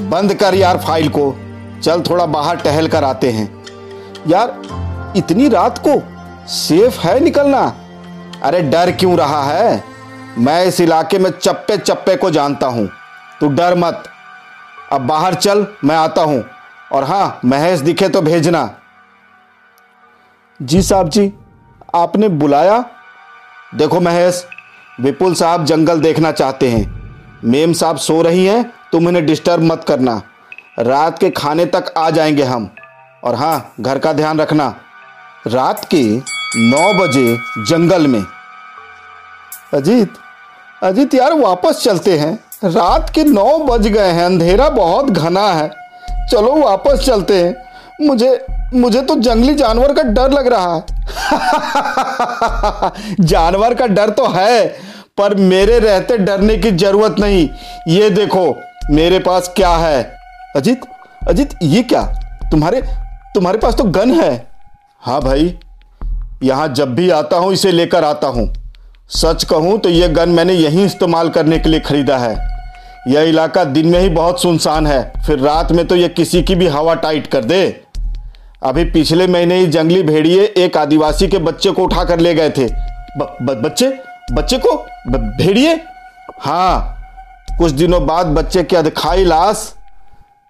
बंद 0.00 0.34
कर 0.34 0.54
यार 0.54 0.78
फ़ाइल 0.78 1.08
को। 1.08 1.36
चल 1.82 2.02
थोड़ा 2.02 2.26
बाहर 2.26 2.56
टहल 2.56 2.88
कर 2.88 3.04
आते 3.04 3.30
हैं। 3.30 3.64
यार, 4.28 4.62
इतनी 5.16 5.48
रात 5.48 5.80
को 5.86 6.02
सेफ़ 6.46 7.00
है 7.00 7.20
निकलना? 7.20 7.74
अरे 8.42 8.62
डर 8.62 8.90
क्यों 8.90 9.18
रहा 9.18 9.42
है? 9.42 9.84
मैं 10.38 10.64
इस 10.64 10.80
इलाके 10.80 11.18
में 11.18 11.30
चप्पे 11.30 11.76
चप्पे 11.76 12.16
को 12.16 12.30
जानता 12.30 12.66
हूँ। 12.66 12.88
तू 13.40 13.48
डर 13.48 13.74
मत। 13.74 14.04
अब 14.92 15.00
बाहर 15.00 15.34
चल, 15.34 15.66
मैं 15.84 15.96
आता 15.96 16.22
हूँ। 16.22 16.44
और 16.92 17.04
हाँ 17.04 17.40
महेश 17.44 17.80
दिखे 17.80 18.08
तो 18.08 18.22
भेजना। 18.22 18.74
जी 20.62 20.82
साहब 20.82 21.08
जी, 21.08 21.32
आपने 21.94 22.28
बुलाया? 22.28 22.84
देखो 23.74 24.00
महेश 24.00 24.46
विपुल 25.00 25.34
साहब 25.34 25.64
जंगल 25.64 26.00
देखना 26.00 26.32
चाहते 26.32 26.68
हैं। 26.68 27.14
मेम 27.44 27.72
साहब 27.72 27.96
सो 27.96 28.22
रही 28.22 28.46
हैं, 28.46 28.72
तुम 28.92 29.08
इन्हें 29.08 29.26
डिस्टर्ब 29.26 29.62
मत 29.62 29.84
करना। 29.88 30.22
रात 30.78 31.18
के 31.18 31.30
खाने 31.30 31.66
तक 31.66 31.94
आ 31.98 32.10
जाएँगे 32.10 32.42
हम। 32.42 32.74
और 33.24 33.34
हाँ 33.34 33.72
घर 33.80 33.98
का 33.98 34.12
ध्यान 34.12 34.40
रखना। 34.40 34.74
रात 35.46 35.84
के 35.84 36.02
नौ 36.56 36.94
बजे 36.94 37.38
जंगल 37.58 38.06
में। 38.06 38.26
अजीत 39.74 40.14
अजीत 40.82 41.14
यार, 41.14 41.32
वापस 41.32 41.80
चलते 41.84 42.18
हैं। 42.18 42.44
रात 42.64 43.12
के 43.14 43.24
नौ 43.24 43.58
बज 43.58 43.88
गए 43.88 44.10
हैं, 44.10 44.24
अंधेरा 44.24 44.68
बहुत 44.68 45.10
घना 45.10 45.48
है। 45.48 45.85
चलो 46.30 46.54
वापस 46.56 47.04
चलते 47.06 47.42
हैं। 47.42 47.54
मुझे 48.00 48.46
मुझे 48.74 49.00
तो 49.02 49.14
जंगली 49.16 49.54
जानवर 49.54 49.92
का 49.94 50.02
डर 50.02 50.30
लग 50.30 50.46
रहा 50.46 50.74
है। 50.74 50.84
जानवर 53.20 53.74
का 53.74 53.86
डर 53.86 54.10
तो 54.10 54.26
है, 54.28 54.66
पर 55.18 55.34
मेरे 55.34 55.78
रहते 55.78 56.16
डरने 56.18 56.56
की 56.56 56.70
ज़रूरत 56.72 57.16
नहीं। 57.20 57.48
ये 57.88 58.10
देखो, 58.10 58.44
मेरे 58.90 59.18
पास 59.18 59.52
क्या 59.56 59.76
है? 59.76 60.02
अजीत 60.56 60.80
अजीत, 61.28 61.54
ये 61.62 61.82
क्या? 61.82 62.02
तुम्हारे 62.50 62.80
तुम्हारे 63.34 63.58
पास 63.58 63.74
तो 63.74 63.84
गन 63.84 64.10
है। 64.20 64.46
हाँ 65.02 65.20
भाई, 65.20 65.54
यहाँ 66.42 66.68
जब 66.68 66.94
भी 66.94 67.08
आता 67.10 67.36
हूँ, 67.36 67.52
इसे 67.52 67.72
लेकर 67.72 68.04
आता 68.04 68.26
हूँ। 68.26 68.52
सच 69.10 69.44
कहूँ 69.44 69.78
तो 69.78 69.88
यह 69.88 70.08
गन 70.08 70.28
मैंने 70.28 70.52
यहीं 70.52 70.84
इस्तेमाल 70.86 71.28
करने 71.28 71.58
के 71.58 71.68
लिए 71.68 71.80
खरीदा 71.80 72.16
है। 72.18 72.55
यह 73.08 73.20
इलाका 73.20 73.64
दिन 73.64 73.86
में 73.86 74.00
ही 74.00 74.08
बहुत 74.08 74.42
सुनसान 74.42 74.86
है। 74.86 75.12
फिर 75.26 75.38
रात 75.38 75.72
में 75.72 75.86
तो 75.86 75.96
यह 75.96 76.08
किसी 76.08 76.42
की 76.42 76.54
भी 76.54 76.66
हवा 76.66 76.94
टाइट 76.94 77.26
कर 77.26 77.44
दे। 77.44 77.80
अभी 78.62 78.84
पिछले 78.84 79.26
महीने 79.26 79.56
ही 79.56 79.66
जंगली 79.66 80.02
भेड़िए 80.02 80.44
एक 80.56 80.76
आदिवासी 80.76 81.28
के 81.28 81.38
बच्चे 81.38 81.70
को 81.70 81.82
उठा 81.82 82.04
कर 82.04 82.20
ले 82.20 82.34
गए 82.34 82.50
थे। 82.50 82.66
ब, 83.18 83.36
ब, 83.42 83.62
बच्चे? 83.64 83.98
बच्चे 84.32 84.58
को? 84.58 84.86
ब, 85.08 85.16
भेड़िए? 85.16 85.80
हाँ। 86.40 86.92
कुछ 87.58 87.72
दिनों 87.72 88.06
बाद 88.06 88.26
बच्चे 88.26 88.62
की 88.64 88.76
अधखाई 88.76 89.24
लाश 89.24 89.74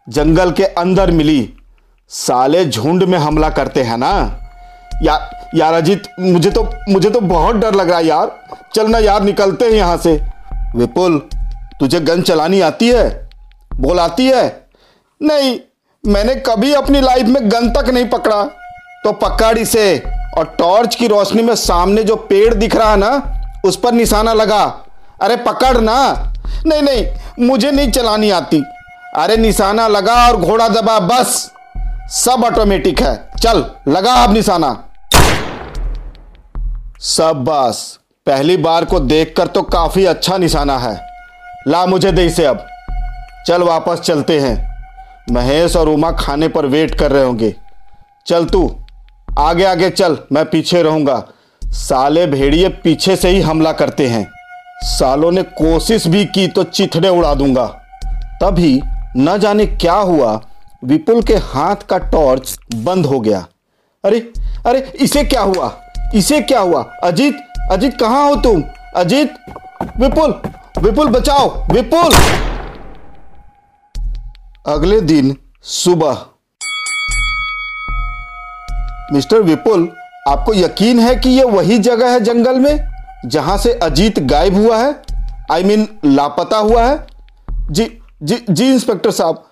जंगल 0.09 0.51
के 0.51 0.65
अंदर 0.65 1.11
मिली। 1.11 1.53
साले 2.09 2.65
झुंड 2.65 3.03
में 3.03 3.19
हमला 3.19 3.51
करते 3.51 3.83
हैं 3.83 3.99
ना। 3.99 4.41
या 5.03 5.31
यार 5.55 5.75
अजीत 5.75 6.03
मुझे 6.21 6.51
तो 6.51 6.69
मुझे 6.89 7.11
तो 7.11 7.21
बहुत 7.21 7.57
डर 7.57 7.75
लग 7.75 7.89
रहा 7.89 7.99
है 7.99 8.07
यार। 8.07 8.37
चल 8.75 8.87
ना 8.87 8.99
यार 8.99 9.23
निकलते 9.23 9.65
हैं 9.65 9.73
यहाँ 9.73 9.97
से। 9.97 10.21
विपुल 10.77 11.23
तुझे 11.81 12.01
गन 12.01 12.23
चलानी 12.23 12.61
आती 12.61 12.89
है? 12.89 13.31
बोल, 13.75 14.01
आती 14.01 14.27
है? 14.27 14.67
नहीं, 15.23 15.61
मैंने 16.07 16.35
कभी 16.35 16.73
अपनी 16.73 17.01
लाइफ 17.01 17.27
में 17.27 17.51
गन 17.51 17.71
तक 17.71 17.89
नहीं 17.89 18.09
पकड़ा। 18.09 18.45
तो 19.05 19.13
पकड़ 19.13 19.59
इसे, 19.59 20.03
और 20.39 20.45
टॉर्च 20.59 20.95
की 20.95 21.07
रोशनी 21.07 21.43
में 21.43 21.55
सामने 21.55 22.05
जो 22.05 22.17
पेड़ 22.17 22.55
दिख 22.55 22.77
रहा 22.77 22.91
है 22.91 22.97
ना, 22.97 23.43
उस 23.65 23.77
पर 23.77 23.93
निशाना 23.93 24.33
लगा। 24.33 24.85
अरे, 25.23 25.37
पकड़ 25.37 25.79
ना। 25.79 26.33
नहीं 26.67 26.83
नहीं, 26.83 27.07
मुझे 27.41 27.71
नहीं 27.71 27.91
चलानी 27.91 28.31
आती। 28.31 28.63
अरे, 29.17 29.37
निशाना 29.37 29.89
लगा 29.89 30.29
और 30.29 30.37
घोड़ा 30.37 30.69
दबा, 30.69 31.01
बस। 31.01 31.53
सब 32.11 32.43
ऑटोमेटिक 32.45 33.01
है। 33.01 33.29
चल, 33.43 33.71
लगा 33.89 34.15
अब 34.15 34.33
निशाना। 34.33 34.85
सब 37.01 37.45
बस। 37.49 37.99
पहली 38.27 38.57
बार 38.57 38.85
को 38.85 39.01
देखकर 39.01 39.47
तो 39.47 39.63
काफ़ी 39.63 40.05
अच्छा 40.05 40.39
निशाना 40.39 40.79
है। 40.79 41.16
ला 41.69 41.87
मुझे 41.87 42.13
दे 42.13 42.27
इसे 42.27 42.45
अब। 42.45 42.67
चल 43.47 43.63
वापस 43.63 44.01
चलते 44.01 44.41
हैं। 44.41 44.77
महेश 45.33 45.77
और 45.77 45.89
उमा 45.89 46.11
खाने 46.11 46.49
पर 46.49 46.67
वेट 46.67 46.95
कर 46.95 47.13
रहे 47.13 47.25
होंगे। 47.25 47.55
चल 48.27 48.45
तू, 48.45 48.81
आगे 49.39 49.65
आगे 49.65 49.91
चल, 49.91 50.19
मैं 50.33 50.45
पीछे 50.51 50.83
रहूँगा। 50.83 51.25
साले 51.65 52.27
भेड़िए 52.27 52.69
पीछे 52.69 53.17
से 53.17 53.29
ही 53.29 53.41
हमला 53.41 53.73
करते 53.73 54.07
हैं। 54.07 54.31
सालों 54.83 55.33
ने 55.33 55.43
कोशिश 55.43 56.07
भी 56.07 56.25
की 56.25 56.49
तो 56.49 56.63
चिथड़े 56.63 57.09
उड़ा 57.09 57.35
दूँगा। 57.35 57.67
तभी 58.43 58.81
न 59.17 59.39
जाने 59.39 59.67
क्या 59.67 59.95
हुआ, 59.95 60.41
विपुल 60.85 61.23
के 61.23 61.35
हाथ 61.35 61.77
का 61.77 61.99
टॉर्च 61.99 62.59
बंद 62.75 63.07
हो 63.07 63.21
गया। 63.21 63.47
अरे 64.05 64.33
अरे, 64.67 64.93
इसे 65.01 65.25
क्या 65.25 65.41
हुआ? 65.41 65.81
इसे 66.15 66.41
क्या 66.41 66.61
हुआ? 66.61 66.83
अजीत 67.03 67.37
अजीत 67.71 68.01
कहाँ 68.01 68.29
हो 68.29 68.37
तुम? 68.37 68.63
अजीत, 68.97 69.35
विपुल 69.97 70.41
विपुल 70.79 71.09
बचाओ। 71.09 71.65
विपुल! 71.73 72.15
अगले 74.67 75.01
दिन 75.01 75.37
सुबह। 75.63 76.19
मिस्टर 79.13 79.43
विपुल 79.43 79.89
आपको 80.29 80.55
यकीन 80.55 81.01
है 81.01 81.17
कि 81.17 81.31
यह 81.31 81.45
वही 81.45 81.79
जगह 81.79 82.11
है 82.11 82.21
जंगल 82.21 82.59
में 82.59 82.89
जहाँ 83.27 83.59
से 83.59 83.73
अजीत 83.73 84.19
गायब 84.19 84.55
हुआ 84.55 84.77
है? 84.79 85.03
आई 85.53 85.63
I 85.63 85.67
मीन 85.67 85.85
mean, 85.85 85.97
लापता 86.05 86.57
हुआ 86.57 86.83
है? 86.83 87.07
जी 87.71 87.99
जी 88.23 88.45
जी 88.51 88.73
इंस्पेक्टर 88.73 89.11
साहब। 89.11 89.45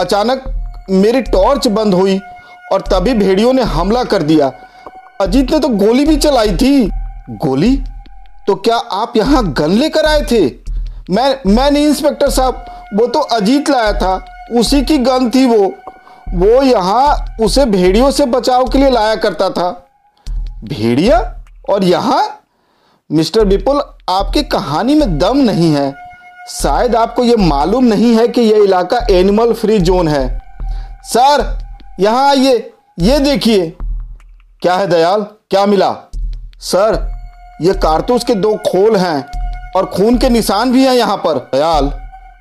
अचानक 0.00 0.42
मेरी 0.90 1.22
टॉर्च 1.22 1.68
बंद 1.68 1.94
हुई 1.94 2.18
और 2.72 2.80
तभी 2.80 3.14
भेड़ियों 3.14 3.52
ने 3.52 3.62
हमला 3.62 4.04
कर 4.04 4.22
दिया। 4.22 4.52
अजीत 5.20 5.50
ने 5.50 5.58
तो 5.58 5.68
गोली 5.68 6.04
भी 6.04 6.16
चलाई 6.16 6.56
थी। 6.56 6.90
गोली? 7.30 7.82
तो 8.46 8.54
क्या 8.54 8.76
आप 8.76 9.16
यहाँ 9.16 9.52
गन 9.52 9.70
लेकर 9.70 10.06
आए 10.06 10.22
थे? 10.22 10.46
मैं 11.10 11.36
मैं 11.46 11.70
नहीं 11.70 11.86
इंस्पेक्टर 11.86 12.30
साहब 12.30 12.64
वो 12.94 13.06
तो 13.06 13.20
अजीत 13.20 13.70
लाया 13.70 13.92
था 13.92 14.24
उसी 14.58 14.82
की 14.82 14.98
गन 14.98 15.30
थी 15.30 15.46
वो। 15.46 15.72
वो 16.34 16.62
यहाँ 16.62 17.36
उसे 17.40 17.64
भेड़ियों 17.64 18.10
से 18.10 18.26
बचाव 18.26 18.68
के 18.68 18.78
लिए 18.78 18.90
लाया 18.90 19.14
करता 19.14 19.50
था। 19.50 19.70
भेड़िया? 20.64 21.18
और 21.70 21.84
यहाँ? 21.84 22.40
मिस्टर 23.10 23.44
विपुल 23.44 23.80
आपकी 24.08 24.42
कहानी 24.42 24.94
में 24.94 25.18
दम 25.18 25.36
नहीं 25.36 25.72
है। 25.74 25.94
शायद 26.48 26.96
आपको 26.96 27.24
यह 27.24 27.36
मालूम 27.38 27.84
नहीं 27.84 28.14
है 28.16 28.28
कि 28.28 28.40
यह 28.40 28.62
इलाका 28.64 28.98
एनिमल 29.10 29.52
फ्री 29.52 29.78
जोन 29.78 30.08
है। 30.08 30.40
सर 31.04 31.58
यहाँ 32.00 32.28
आइए 32.28 32.52
ये, 32.52 32.72
ये 32.98 33.18
देखिए। 33.18 33.76
क्या 34.62 34.74
है 34.74 34.86
दयाल? 34.86 35.22
क्या 35.22 35.66
मिला? 35.66 35.96
सर 36.60 37.19
ये 37.62 37.72
कारतूस 37.74 38.24
के 38.24 38.34
दो 38.34 38.54
खोल 38.66 38.96
हैं 38.96 39.24
और 39.76 39.86
खून 39.86 40.18
के 40.18 40.28
निशान 40.28 40.72
भी 40.72 40.84
हैं 40.84 40.94
यहाँ 40.94 41.16
पर। 41.16 41.38
दयाल 41.54 41.92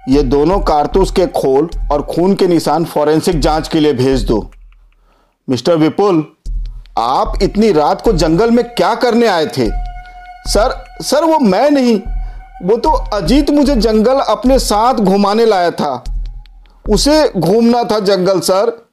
ये 0.09 0.21
दोनों 0.23 0.59
कारतूस 0.59 1.11
के 1.11 1.25
खोल 1.27 1.69
और 1.91 2.01
खून 2.01 2.35
के 2.35 2.47
निशान 2.47 2.85
फॉरेंसिक 2.85 3.39
जाँच 3.39 3.67
के 3.67 3.79
लिए 3.79 3.93
भेज 3.93 4.23
दो। 4.23 4.39
मिस्टर 5.47 5.75
विपुल, 5.75 6.25
आप 6.97 7.33
इतनी 7.43 7.71
रात 7.71 8.01
को 8.01 8.13
जंगल 8.13 8.51
में 8.51 8.63
क्या 8.65 8.93
करने 8.95 9.27
आए 9.27 9.45
थे? 9.47 9.69
सर 10.47 10.85
सर, 11.01 11.23
वो 11.23 11.39
मैं 11.39 11.69
नहीं, 11.71 11.99
वो 12.63 12.77
तो 12.77 12.89
अजीत 12.89 13.49
मुझे 13.49 13.75
जंगल 13.75 14.19
अपने 14.19 14.59
साथ 14.59 14.93
घुमाने 14.93 15.45
लाया 15.45 15.71
था। 15.71 16.03
उसे 16.89 17.31
घूमना 17.37 17.83
था 17.83 17.99
जंगल, 17.99 18.39
सर। 18.39 18.89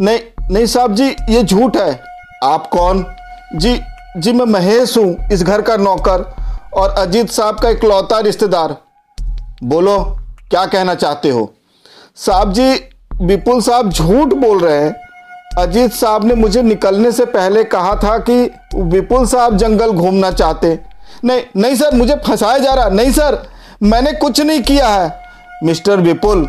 नहीं 0.00 0.18
नहीं 0.50 0.66
साहब 0.66 0.94
जी, 0.94 1.08
ये 1.30 1.42
झूठ 1.42 1.76
है। 1.76 2.00
आप 2.44 2.66
कौन? 2.66 3.04
जी 3.54 3.80
जी, 4.16 4.32
मैं 4.32 4.44
महेश 4.44 4.96
हूँ, 4.98 5.16
इस 5.32 5.42
घर 5.42 5.62
का 5.62 5.76
नौकर 5.76 6.22
और 6.74 6.90
अजीत 6.90 7.30
साहब 7.30 7.58
का 7.60 7.68
इकलौता 7.68 8.18
रिश्तेदार। 8.20 8.76
बोलो, 9.64 9.98
क्या 10.50 10.64
कहना 10.66 10.94
चाहते 10.94 11.30
हो? 11.30 11.52
साहब 12.16 12.52
जी, 12.52 12.72
विपुल 13.22 13.60
साहब 13.60 13.90
झूठ 13.90 14.34
बोल 14.34 14.60
रहे 14.60 14.80
हैं। 14.82 14.94
अजीत 15.58 15.92
साहब 15.92 16.24
ने 16.24 16.34
मुझे 16.34 16.62
निकलने 16.62 17.12
से 17.12 17.24
पहले 17.24 17.64
कहा 17.64 17.94
था 17.94 18.16
कि 18.20 18.50
विपुल 18.76 19.26
साहब 19.26 19.56
जंगल 19.56 19.92
घूमना 19.92 20.30
चाहते। 20.30 20.78
नहीं 21.24 21.42
नहीं 21.56 21.74
सर, 21.74 21.94
मुझे 21.94 22.14
फंसाया 22.26 22.58
जा 22.58 22.74
रहा। 22.74 22.88
नहीं 22.88 23.12
सर, 23.12 23.42
मैंने 23.82 24.12
कुछ 24.12 24.40
नहीं 24.40 24.62
किया 24.62 24.88
है। 24.88 25.12
मिस्टर 25.64 26.00
विपुल, 26.00 26.48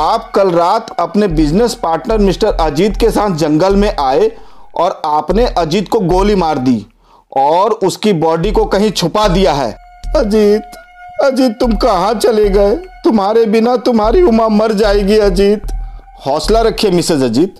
आप 0.00 0.30
कल 0.34 0.50
रात 0.50 0.90
अपने 1.00 1.28
बिज़नेस 1.28 1.74
पार्टनर 1.74 2.18
मिस्टर 2.18 2.56
अजीत 2.60 2.96
के 2.96 3.10
साथ 3.10 3.36
जंगल 3.36 3.76
में 3.76 3.94
आए 3.96 4.30
और 4.74 5.00
आपने 5.06 5.46
अजीत 5.58 5.88
को 5.88 6.00
गोली 6.02 6.34
मार 6.36 6.58
दी 6.58 6.84
और 7.32 7.72
उसकी 7.82 8.12
बॉडी 8.14 8.52
को 8.52 8.64
कहीं 8.66 8.90
छुपा 8.92 9.26
दिया 9.28 9.52
है। 9.52 9.70
अजीत 10.16 10.76
अजीत 11.22 11.52
तुम 11.60 11.76
कहाँ 11.76 12.14
चले 12.16 12.48
गए? 12.50 12.74
तुम्हारे 13.04 13.44
बिना 13.46 13.76
तुम्हारी 13.78 14.22
उमा 14.22 14.48
मर 14.50 14.72
जाएगी 14.74 15.18
अजीत। 15.20 15.62
हौसला 16.26 16.60
रखिए 16.62 16.90
मिसेज 16.90 17.22
अजीत। 17.22 17.54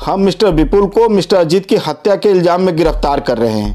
हम 0.00 0.20
मिस्टर 0.20 0.50
विपुल 0.52 0.86
को 0.88 1.08
मिस्टर 1.08 1.36
अजीत 1.36 1.66
की 1.66 1.76
हत्या 1.78 2.16
के 2.16 2.28
इल्ज़ाम 2.30 2.62
में 2.62 2.76
गिरफ़्तार 2.76 3.20
कर 3.20 3.38
रहे 3.38 3.52
हैं 3.52 3.74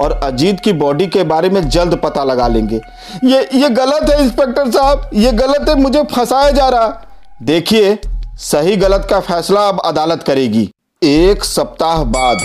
और 0.00 0.12
अजीत 0.14 0.60
की 0.60 0.72
बॉडी 0.74 1.06
के 1.08 1.22
बारे 1.24 1.48
में 1.50 1.68
जल्द 1.68 1.94
पता 2.04 2.24
लगा 2.24 2.46
लेंगे। 2.48 2.80
ये 3.24 3.40
ये 3.54 3.68
गलत 3.70 4.10
है 4.10 4.20
इंस्पेक्टर 4.20 4.70
साहब। 4.70 5.10
ये 5.14 5.32
गलत 5.34 5.68
है 5.68 5.74
मुझे 5.74 6.02
फंसाया 6.12 6.50
जा 6.50 6.68
रहा। 6.68 6.88
देखिए 7.42 7.98
सही 8.40 8.76
गलत 8.76 9.06
का 9.10 9.20
फैसला 9.22 9.66
अब 9.68 9.80
अदालत 9.84 10.22
करेगी। 10.22 10.70
एक 11.04 11.44
सप्ताह 11.44 12.02
बाद। 12.04 12.38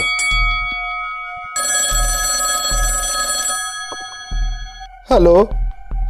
हेलो 5.12 5.42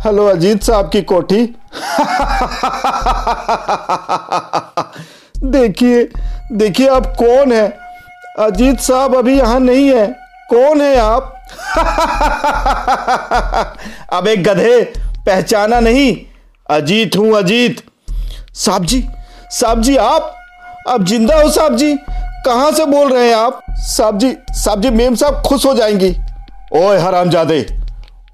हेलो 0.05 0.25
अजीत 0.25 0.63
साहब 0.63 0.89
की 0.89 1.01
कोठी। 1.01 1.37
देखिए 5.51 6.03
देखिए 6.51 6.87
आप 6.87 7.05
कौन 7.19 7.51
है? 7.51 7.67
अजीत 8.39 8.79
साहब 8.79 9.15
अभी 9.15 9.37
यहाँ 9.37 9.59
नहीं 9.59 9.89
है। 9.89 10.07
कौन 10.53 10.81
है 10.81 10.97
आप? 10.97 11.33
अब 14.13 14.27
एक 14.27 14.43
गधे, 14.43 14.81
पहचाना 15.25 15.79
नहीं। 15.79 16.15
अजीत 16.69 17.17
हूँ 17.17 17.35
अजीत। 17.37 17.81
साहब 18.55 18.85
जी 18.85 19.03
साहब 19.51 19.81
जी 19.81 19.95
आप? 19.97 20.35
अब 20.87 21.05
ज़िंदा 21.05 21.41
हो 21.41 21.49
साहब 21.49 21.75
जी? 21.75 21.97
कहाँ 22.45 22.71
से 22.71 22.85
बोल 22.85 23.13
रहे 23.13 23.27
हैं 23.27 23.35
आप? 23.35 23.61
साहब 23.69 24.17
जी 24.17 24.35
साहब 24.51 24.81
जी, 24.81 24.89
मेम 24.89 25.15
साहब 25.15 25.41
खुश 25.41 25.65
हो 25.65 25.73
जाएँगी। 25.73 26.09
ओए 26.75 26.97
हरामजादे, 26.99 27.65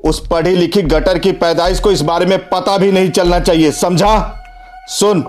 उस 0.03 0.25
पढ़ी 0.27 0.55
लिखी 0.55 0.81
गटर 0.81 1.17
की 1.19 1.31
पैदाइश 1.33 1.79
को 1.79 1.91
इस 1.91 2.01
बारे 2.01 2.25
में 2.25 2.37
पता 2.49 2.77
भी 2.77 2.91
नहीं 2.91 3.11
चलना 3.11 3.39
चाहिए, 3.39 3.71
समझा? 3.71 4.43
सुन, 4.89 5.23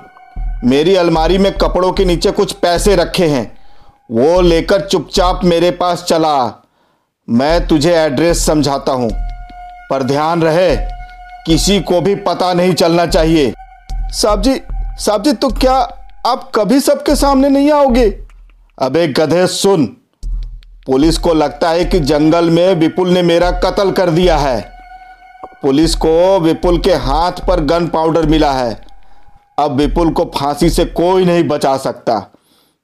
मेरी 0.65 0.95
अलमारी 0.95 1.39
में 1.39 1.53
कपड़ों 1.53 1.93
के 1.93 2.05
नीचे 2.05 2.31
कुछ 2.31 2.53
पैसे 2.53 2.97
रखे 2.97 3.27
हैं। 3.27 3.51
वो 4.11 4.41
लेकर 4.41 4.81
चुपचाप 4.81 5.45
मेरे 5.45 5.71
पास 5.71 6.03
चला। 6.03 6.37
मैं 7.29 7.67
तुझे 7.67 7.95
एड्रेस 7.95 8.45
समझाता 8.47 8.93
हूँ, 8.93 9.11
पर 9.91 10.03
ध्यान 10.03 10.43
रहे, 10.43 10.77
किसी 11.47 11.81
को 11.81 12.01
भी 12.01 12.15
पता 12.15 12.53
नहीं 12.55 12.75
चलना 12.75 13.07
चाहिए। 13.07 13.53
साहब 14.13 14.43
जी 14.43 14.61
साहब 14.97 15.23
जी 15.23 15.33
तो 15.33 15.49
क्या 15.51 15.75
आप 16.27 16.51
कभी 16.55 16.81
सबके 16.81 17.17
सामने 17.17 17.49
नहीं 17.49 17.71
आओगे? 17.73 18.09
अबे 18.79 19.07
गधे 19.09 19.47
सुन। 19.47 19.85
पुलिस 20.87 21.19
को 21.19 21.33
लगता 21.35 21.71
है 21.71 21.85
कि 21.85 21.99
जंगल 22.01 22.49
में 22.51 22.75
विपुल 22.75 23.09
ने 23.09 23.23
मेरा 23.23 23.51
कत्ल 23.51 23.91
कर 23.91 24.11
दिया 24.11 24.37
है। 24.37 24.61
पुलिस 25.63 25.95
को 25.95 26.41
विपुल 26.41 26.79
के 26.79 26.95
हाथ 26.95 27.33
पर 27.49 27.61
गन 27.61 27.87
पाउडर 27.87 28.27
मिला 28.27 28.53
है। 28.53 28.81
अब 29.59 29.77
विपुल 29.77 30.11
को 30.11 30.25
फांसी 30.37 30.71
से 30.71 30.85
कोई 30.85 31.25
नहीं 31.25 31.45
बचा 31.45 31.77
सकता। 31.77 32.21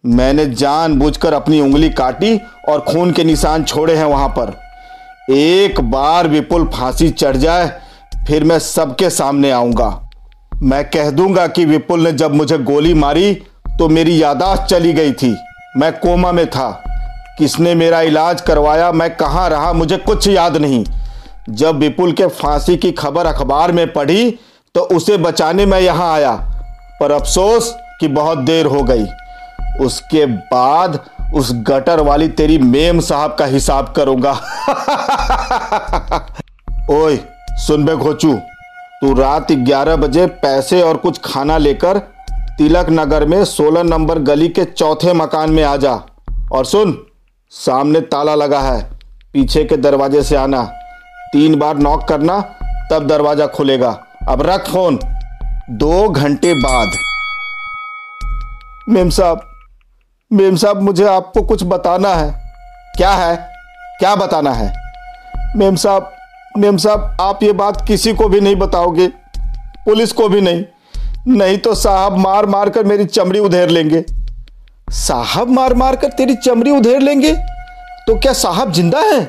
मैंने 0.05 0.47
जानबूझकर 0.47 1.33
अपनी 1.33 1.61
उंगली 1.61 1.91
काटी 1.91 2.37
और 2.69 2.81
खून 2.81 3.13
के 3.13 3.25
निशान 3.25 3.65
छोड़े 3.65 3.97
हैं 3.97 4.05
वहाँ 4.05 4.29
पर। 4.29 4.55
एक 5.33 5.81
बार 5.81 6.29
विपुल 6.29 6.69
फांसी 6.69 7.11
चढ़ 7.11 7.37
जाए, 7.37 7.69
फिर 8.27 8.45
मैं 8.45 8.59
सबके 8.59 9.11
सामने 9.11 9.51
आऊँगा। 9.51 10.11
मैं 10.55 10.85
कह 10.91 11.11
दूँगा 11.11 11.47
कि 11.47 11.65
विपुल 11.65 12.05
ने 12.05 12.13
जब 12.13 12.35
मुझे 12.35 12.59
गोली 12.59 12.95
मारी 12.95 13.35
तो 13.79 13.89
मेरी 13.89 14.23
यादाश्त 14.23 14.63
चली 14.63 14.93
गई 14.93 15.13
थी। 15.13 15.37
मैं 15.79 15.99
कोमा 15.99 16.33
में 16.33 16.51
था। 16.51 16.85
किसने 17.39 17.75
मेरा 17.75 18.01
इलाज 18.01 18.41
करवाया? 18.41 18.93
मैं 18.93 19.17
कहाँ 19.17 19.49
रहा? 19.49 19.73
मुझे 19.73 19.97
कुछ 19.97 20.29
याद 20.29 20.57
नहीं। 20.57 20.85
जब 21.51 21.77
विपुल 21.77 22.13
के 22.13 22.27
फांसी 22.27 22.77
की 22.77 22.93
खबर 22.93 23.27
अखबार 23.27 23.73
में 23.73 23.93
पढ़ी 23.93 24.39
तो 24.75 24.81
उसे 24.81 25.17
बचाने 25.17 25.67
मैं 25.67 25.81
यहाँ 25.81 26.15
आया। 26.15 26.33
पर 27.01 27.13
अफसोस 27.13 27.77
कि 28.01 28.09
बहुत 28.09 28.39
देर 28.39 28.67
हो 28.67 28.83
गई। 28.83 29.07
उसके 29.81 30.27
बाद 30.27 31.01
उस 31.35 31.53
गटर 31.53 32.01
वाली 32.01 32.29
तेरी 32.29 32.59
मेम 32.59 33.01
साहब 33.01 33.37
का 33.39 33.45
हिसाब 33.45 33.95
करूँगा। 33.97 34.33
ओए, 36.91 37.19
सुन 37.51 37.85
बे 37.85 37.97
घोचू। 37.97 38.35
तू 39.01 39.15
रात 39.15 39.53
11 39.53 39.97
बजे 39.97 40.27
पैसे 40.27 40.83
और 40.83 40.97
कुछ 40.97 41.21
खाना 41.25 41.59
लेकर 41.59 42.03
तिलक 42.59 42.87
नगर 42.91 43.25
में 43.25 43.45
16 43.45 43.83
नंबर 43.83 44.19
गली 44.19 44.49
के 44.49 44.65
चौथे 44.65 45.13
मकान 45.13 45.51
में 45.51 45.65
आ 45.65 45.77
जा 45.77 46.01
और 46.53 46.65
सुन, 46.65 47.07
सामने 47.51 48.01
ताला 48.01 48.35
लगा 48.35 48.61
है, 48.61 48.91
पीछे 49.33 49.65
के 49.65 49.77
दरवाजे 49.77 50.23
से 50.23 50.37
आना। 50.37 50.63
तीन 51.33 51.55
बार 51.59 51.77
नॉक 51.77 52.09
करना, 52.09 52.41
तब 52.91 53.07
दरवाज़ा 53.07 53.47
खुलेगा। 53.47 53.91
अब 54.29 54.43
रख 54.43 54.69
फ़ोन। 54.69 54.99
दो 55.71 56.09
घंटे 56.09 56.55
बाद। 56.55 56.91
मेम 58.89 59.11
साहब 59.11 59.53
मेम 60.33 60.57
साहब, 60.57 60.83
मुझे 60.83 61.05
आपको 61.05 61.43
कुछ 61.43 61.65
बताना 61.65 62.15
है। 62.15 62.53
क्या 62.97 63.11
है? 63.11 63.37
क्या 63.99 64.17
बताना 64.17 64.53
है? 64.53 64.73
मेम 65.57 65.77
साहब 65.77 66.13
मेम 66.59 66.77
साहब, 66.77 67.17
आप 67.21 67.43
ये 67.43 67.53
बात 67.53 67.87
किसी 67.87 68.13
को 68.13 68.29
भी 68.29 68.41
नहीं 68.41 68.57
बताओगे। 68.57 69.09
पुलिस 69.85 70.13
को 70.13 70.29
भी 70.29 70.41
नहीं। 70.41 70.65
नहीं 71.29 71.59
तो 71.59 71.75
साहब 71.75 72.17
मार 72.19 72.47
मार 72.47 72.69
कर 72.71 72.85
मेरी 72.85 73.05
चमड़ी 73.05 73.39
उधेर 73.39 73.69
लेंगे। 73.69 74.05
साहब 74.89 75.49
मार 75.49 75.75
मार 75.75 75.97
कर 75.97 76.09
तेरी 76.09 76.35
चमड़ी 76.37 76.71
उधेर 76.71 77.01
लेंगे? 77.01 77.33
तो 78.07 78.19
क्या 78.19 78.33
साहब 78.35 78.73
ज़िंदा 78.73 79.01
है? 79.03 79.21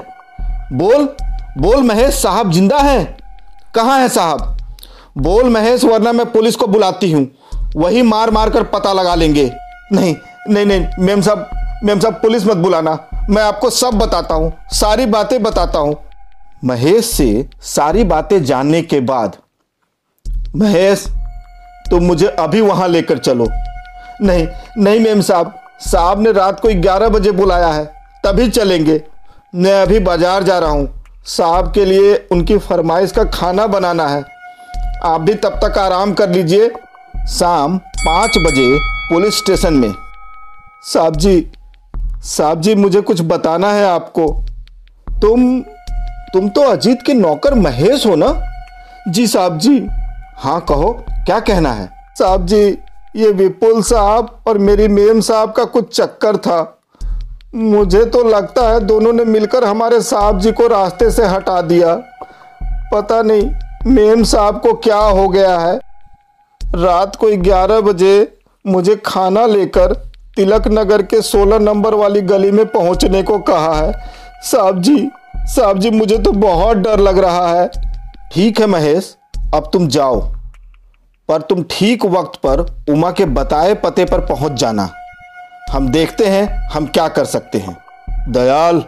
बोल 0.74 1.10
बोल 1.58 1.84
महेश, 1.84 2.14
साहब 2.14 2.52
ज़िंदा 2.52 2.78
है? 2.80 3.04
कहाँ 3.76 4.00
है 4.00 4.08
साहब? 4.10 4.58
बोल 5.18 5.50
महेश, 5.50 5.84
वरना 5.84 6.12
मैं 6.12 6.32
पुलिस 6.32 6.56
को 6.56 6.68
बुलाती 6.68 7.12
हूँ। 7.12 7.28
वही 7.76 8.02
मार 8.02 8.32
मार 8.32 8.50
कर 8.50 8.64
पता 8.66 8.94
लगा 8.94 9.16
लेंगे। 9.16 9.52
नहीं 9.94 10.16
नहीं 10.50 10.66
नहीं, 10.66 10.86
मेम 11.00 11.22
साहब 11.22 11.50
मेम 11.84 12.00
साहब, 12.00 12.14
पुलिस 12.14 12.46
मत 12.48 12.58
बुलाना। 12.58 12.98
मैं 13.30 13.42
आपको 13.44 13.70
सब 13.70 13.94
बताता 13.96 14.36
हूँ, 14.36 14.52
सारी 14.72 15.06
बातें 15.08 15.42
बताता 15.44 15.80
हूँ। 15.80 15.96
महेश 16.66 17.06
से 17.06 17.48
सारी 17.66 18.04
बातें 18.06 18.44
जानने 18.44 18.82
के 18.84 19.00
बाद, 19.02 19.36
महेश 20.56 21.06
तुम 21.92 22.04
मुझे 22.04 22.28
अभी 22.30 22.62
वहाँ 22.62 22.88
लेकर 22.88 23.18
चलो। 23.20 23.48
नहीं 24.22 24.48
नहीं 24.78 25.00
मेम 25.00 25.22
साहब 25.22 25.54
साहब 25.82 26.22
ने 26.22 26.32
रात 26.32 26.60
को 26.60 26.70
ग्यारह 26.82 27.10
बजे 27.10 27.32
बुलाया 27.32 27.68
है, 27.68 27.86
तभी 28.26 28.48
चलेंगे। 28.50 29.02
मैं 29.56 29.82
अभी 29.82 30.00
बाज़ार 30.00 30.44
जा 30.44 30.58
रहा 30.60 30.70
हूँ। 30.70 30.88
साहब 31.28 31.72
के 31.74 31.86
लिए 31.86 32.16
उनकी 32.32 32.58
फरमाइश 32.60 33.12
का 33.12 33.24
खाना 33.30 33.68
बनाना 33.68 34.08
है। 34.08 34.24
आप 35.06 35.22
भी 35.22 35.34
तब 35.36 35.60
तक 35.64 35.78
आराम 35.78 36.14
कर 36.14 36.30
लीजिए। 36.30 36.70
शाम 37.30 37.78
पाँच 37.78 38.38
बजे 38.38 38.78
पुलिस 39.10 39.38
स्टेशन 39.38 39.74
में। 39.74 39.94
साहब 40.84 41.16
जी 41.16 41.46
साहब 42.26 42.62
जी, 42.62 42.76
मुझे 42.76 43.02
कुछ 43.02 43.22
बताना 43.24 43.72
है 43.72 43.86
आपको। 43.86 44.28
तुम 45.22 45.62
तुम 46.34 46.50
तो 46.50 46.62
अजीत 46.64 47.02
के 47.02 47.14
नौकर 47.14 47.54
महेश 47.56 48.06
हो 48.06 48.16
ना? 48.16 48.34
जी 49.08 49.26
साहब 49.28 49.58
जी। 49.58 49.80
हाँ 50.40 50.60
कहो, 50.62 50.92
क्या 51.26 51.40
कहना 51.40 51.72
है? 51.72 51.90
साहब 52.20 52.46
जी, 52.46 52.78
ये 53.16 53.32
विपुल 53.32 53.82
साहब 53.84 54.44
और 54.48 54.58
मेरी 54.58 54.88
मेम 54.88 55.20
साहब 55.22 55.52
का 55.52 55.64
कुछ 55.64 55.96
चक्कर 55.96 56.38
था। 56.38 56.80
मुझे 57.56 58.06
तो 58.06 58.24
लगता 58.24 58.70
है 58.70 58.80
दोनों 58.80 59.14
ने 59.14 59.26
मिलकर 59.26 59.64
हमारे 59.64 60.02
साहब 60.02 60.40
जी 60.40 60.52
को 60.52 60.68
रास्ते 60.68 61.12
से 61.12 61.26
हटा 61.26 61.62
दिया। 61.62 61.96
पता 62.94 63.22
नहीं, 63.22 63.50
मेम 63.88 64.24
साहब 64.24 64.62
को 64.62 64.74
क्या 64.74 64.98
हो 64.98 65.28
गया 65.30 65.58
है। 65.58 65.80
रात 66.76 67.16
को 67.16 67.36
ग्यारह 67.38 67.82
बजे 67.82 68.38
मुझे 68.68 68.96
खाना 68.96 69.46
लेकर 69.46 69.94
तिलक 70.36 70.68
नगर 70.68 71.02
के 71.02 71.22
सोलह 71.22 71.60
नंबर 71.60 71.94
वाली 71.94 72.22
गली 72.22 72.52
में 72.52 72.66
पहुँचने 72.66 73.24
को 73.24 73.40
कहा 73.40 73.74
है। 73.74 73.94
साहब 74.44 74.82
जी 74.82 75.10
साहब 75.38 75.80
जी, 75.80 75.90
मुझे 75.90 76.18
तो 76.18 76.32
बहुत 76.32 76.78
डर 76.78 77.00
लग 77.00 77.18
रहा 77.18 77.48
है। 77.48 77.70
ठीक 78.34 78.60
है, 78.60 78.68
महेश। 78.68 79.16
अब 79.56 79.70
तुम 79.74 79.88
जाओ, 79.88 80.20
पर 81.30 81.42
तुम 81.42 81.64
ठीक 81.72 82.06
वक्त 82.06 82.40
पर 82.46 82.60
उमा 82.90 83.12
के 83.12 83.26
बताए 83.26 83.74
पते 83.74 84.06
पर 84.06 84.26
पहुँच 84.26 84.52
जाना। 84.52 84.90
हम 85.72 85.90
देखते 85.90 86.26
हैं, 86.26 86.70
हम 86.70 86.86
क्या 86.86 87.08
कर 87.08 87.26
सकते 87.26 87.58
हैं। 87.58 87.76
दयाल, 88.30 88.84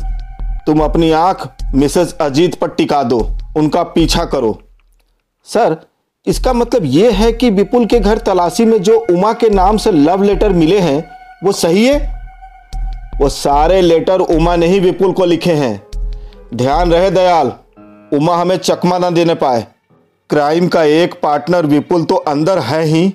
तुम 0.65 0.79
अपनी 0.79 1.11
आँख 1.11 1.47
मिसेस 1.75 2.13
अजीत 2.21 2.55
पर 2.55 2.67
टिका 2.67 3.01
दो, 3.03 3.19
उनका 3.57 3.83
पीछा 3.83 4.25
करो। 4.25 4.57
सर, 5.47 5.77
इसका 6.27 6.53
मतलब 6.53 6.85
यह 6.85 7.15
है 7.15 7.31
कि 7.33 7.49
विपुल 7.49 7.85
के 7.85 7.99
घर 7.99 8.17
तलाशी 8.17 8.65
में 8.65 8.81
जो 8.81 8.97
उमा 9.11 9.33
के 9.33 9.49
नाम 9.49 9.77
से 9.77 9.91
लव 9.91 10.23
लेटर 10.23 10.49
मिले 10.49 10.79
हैं, 10.79 11.03
वो 11.43 11.51
सही 11.51 11.85
है? 11.85 11.99
वो 13.21 13.29
सारे 13.29 13.81
लेटर 13.81 14.19
उमा 14.19 14.55
ने 14.55 14.67
ही 14.67 14.79
विपुल 14.79 15.11
को 15.13 15.25
लिखे 15.25 15.53
हैं। 15.53 15.81
ध्यान 16.55 16.91
रहे 16.91 17.11
दयाल, 17.11 17.51
उमा 18.13 18.35
हमें 18.37 18.57
चकमा 18.57 18.97
ना 18.97 19.09
देने 19.09 19.35
पाए। 19.35 19.67
क्राइम 20.31 20.67
का 20.67 20.83
एक 20.83 21.13
पार्टनर 21.23 21.65
विपुल 21.65 22.03
तो 22.03 22.15
अंदर 22.15 22.59
है 22.59 22.81
ही, 22.83 23.13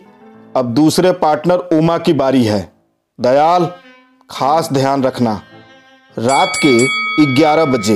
अब 0.56 0.66
दूसरे 0.66 1.12
पार्टनर 1.12 1.58
उमा 1.72 1.96
की 1.98 2.12
बारी 2.12 2.42
है। 2.44 2.58
दयाल, 3.18 3.66
खास 4.30 4.68
ध्यान 4.72 5.02
रखना। 5.02 5.32
रात 6.16 6.52
के 6.56 7.34
11 7.34 7.64
बजे, 7.64 7.94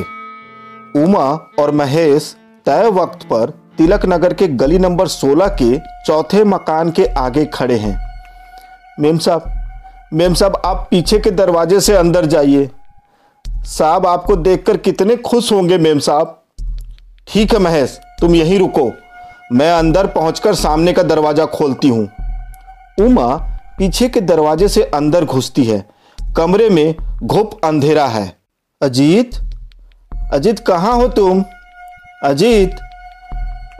उमा 0.96 1.24
और 1.58 1.70
महेश 1.70 2.34
तय 2.66 2.88
वक्त 2.90 3.22
पर 3.22 3.50
तिलक 3.78 4.06
नगर 4.06 4.34
के 4.34 4.48
गली 4.54 4.78
नंबर 4.78 5.08
16 5.08 5.48
के 5.62 5.76
चौथे 6.06 6.44
मकान 6.44 6.90
के 6.90 7.04
आगे 7.18 7.44
खड़े 7.44 7.76
हैं। 7.76 7.98
मेम 9.00 9.18
साहब 9.18 9.52
मेम 10.12 10.34
साहब, 10.34 10.60
आप 10.64 10.86
पीछे 10.90 11.18
के 11.18 11.30
दरवाजे 11.32 11.80
से 11.80 11.96
अंदर 11.96 12.26
जाइए। 12.26 12.68
साहब, 13.44 14.06
आपको 14.06 14.36
देखकर 14.38 14.76
कितने 14.78 15.16
खुश 15.16 15.52
होंगे 15.52 15.78
मेम 15.78 15.98
साहब। 15.98 16.36
ठीक 17.28 17.52
है 17.52 17.58
महेश, 17.58 18.00
तुम 18.20 18.34
यहीं 18.34 18.58
रुको। 18.58 18.90
मैं 19.52 19.72
अंदर 19.72 20.06
पहुंचकर 20.06 20.54
सामने 20.54 20.92
का 20.92 21.02
दरवाज़ा 21.02 21.44
खोलती 21.44 21.88
हूँ। 21.88 22.08
उमा 23.00 23.36
पीछे 23.78 24.08
के 24.08 24.20
दरवाजे 24.20 24.68
से 24.68 24.82
अंदर 24.82 25.24
घुसती 25.24 25.64
है। 25.64 25.88
कमरे 26.36 26.68
में 26.68 26.94
घुप 27.22 27.60
अंधेरा 27.64 28.06
है। 28.06 28.36
अजीत? 28.82 29.30
अजीत, 30.32 30.58
कहाँ 30.58 30.92
हो 30.92 31.08
तुम? 31.08 31.44
अजीत? 32.24 32.76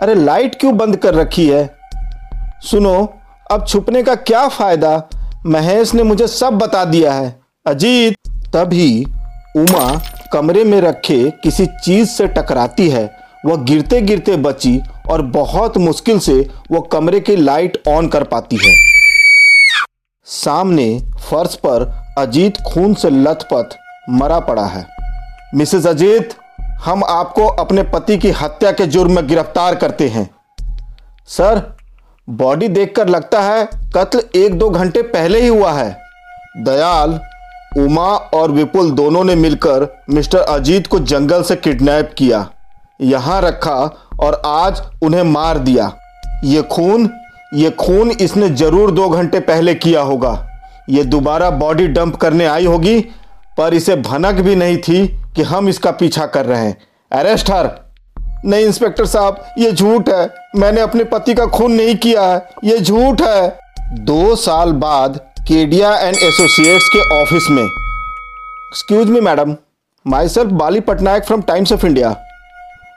अरे, 0.02 0.14
लाइट 0.14 0.54
क्यों 0.54 0.76
बंद 0.76 0.96
कर 0.96 1.14
रखी 1.14 1.48
है? 1.48 1.76
सुनो, 2.62 3.14
अब 3.50 3.66
छुपने 3.66 4.02
का 4.02 4.14
क्या 4.14 4.48
फ़ायदा? 4.48 5.08
महेश 5.46 5.94
ने 5.94 6.02
मुझे 6.02 6.26
सब 6.26 6.50
बता 6.50 6.84
दिया 6.84 7.12
है। 7.12 7.40
अजीत? 7.66 8.14
तभी 8.28 9.04
उमा 9.56 10.00
कमरे 10.32 10.64
में 10.64 10.80
रखे 10.80 11.32
किसी 11.42 11.66
चीज़ 11.66 12.08
से 12.08 12.26
टकराती 12.26 12.90
है। 12.90 13.19
वह 13.46 13.56
गिरते 13.56 14.00
गिरते 14.00 14.36
बची 14.36 14.80
और 15.10 15.22
बहुत 15.22 15.76
मुश्किल 15.78 16.18
से 16.18 16.34
वह 16.70 16.88
कमरे 16.92 17.20
की 17.20 17.36
लाइट 17.36 17.82
ऑन 17.88 18.08
कर 18.08 18.24
पाती 18.24 18.56
है। 18.56 18.74
सामने 20.26 20.88
फर्श 21.20 21.54
पर 21.54 21.84
अजीत 22.18 22.56
खून 22.66 22.94
से 22.94 23.10
लथपथ 23.10 23.76
मरा 24.10 24.38
पड़ा 24.40 24.66
है। 24.66 24.86
मिसेस 25.54 25.86
अजीत, 25.86 26.34
हम 26.84 27.04
आपको 27.04 27.46
अपने 27.46 27.82
पति 27.82 28.18
की 28.18 28.30
हत्या 28.30 28.72
के 28.72 28.86
जुर्म 28.86 29.12
में 29.12 29.26
गिरफ़्तार 29.28 29.74
करते 29.74 30.08
हैं। 30.08 30.28
सर, 31.28 31.62
बॉडी 32.28 32.68
देखकर 32.68 33.08
लगता 33.08 33.40
है 33.42 33.68
कत्ल 33.96 34.22
एक 34.36 34.58
दो 34.58 34.70
घंटे 34.70 35.02
पहले 35.02 35.40
ही 35.40 35.48
हुआ 35.48 35.72
है। 35.72 35.90
दयाल, 36.58 37.20
उमा 37.78 38.08
और 38.34 38.50
विपुल 38.50 38.90
दोनों 38.90 39.24
ने 39.24 39.34
मिलकर 39.34 39.88
मिस्टर 40.10 40.38
अजीत 40.38 40.86
को 40.86 40.98
जंगल 40.98 41.42
से 41.42 41.56
किडनैप 41.56 42.14
किया। 42.18 42.48
यहाँ 43.02 43.40
रखा 43.42 43.76
और 44.20 44.40
आज 44.46 44.82
उन्हें 45.02 45.22
मार 45.22 45.58
दिया। 45.58 45.92
ये 46.44 46.62
खून 46.62 47.08
ये 47.54 47.70
खून 47.70 48.10
इसने 48.10 48.48
ज़रूर 48.50 48.90
दो 48.90 49.08
घंटे 49.08 49.40
पहले 49.40 49.74
किया 49.74 50.00
होगा। 50.02 50.32
ये 50.90 51.04
दोबारा 51.04 51.50
बॉडी 51.52 51.86
डंप 51.88 52.16
करने 52.16 52.46
आई 52.46 52.66
होगी, 52.66 53.00
पर 53.58 53.74
इसे 53.74 53.96
भनक 53.98 54.40
भी 54.40 54.54
नहीं 54.56 54.76
थी 54.78 55.06
कि 55.36 55.42
हम 55.42 55.68
इसका 55.68 55.90
पीछा 55.92 56.26
कर 56.26 56.46
रहे 56.46 56.64
हैं। 56.64 56.76
Arrest 57.12 57.50
her. 57.50 57.70
नहीं, 58.44 58.64
इंस्पेक्टर 58.66 59.06
साहब, 59.06 59.42
ये 59.58 59.72
झूठ 59.72 60.08
है। 60.08 60.28
मैंने 60.56 60.80
अपने 60.80 61.04
पति 61.06 61.34
का 61.34 61.46
खून 61.48 61.72
नहीं 61.72 61.94
किया 61.96 62.22
है। 62.24 62.48
ये 62.64 62.78
झूठ 62.78 63.22
है। 63.22 63.58
दो 63.92 64.34
साल 64.36 64.72
बाद 64.74 65.20
केडिया 65.48 65.94
एंड 65.98 66.14
एसोसिएट्स 66.14 66.88
के 66.88 67.00
ऑफ़िस 67.20 67.50
में। 67.50 67.62
Excuse 67.62 69.08
me 69.08 69.20
madam 69.20 69.56
myself 70.28 70.50
Bali 70.52 70.80
Patnaik 70.80 71.24
from 71.24 71.42
Times 71.42 71.72
of 71.72 71.86
India 71.86 72.14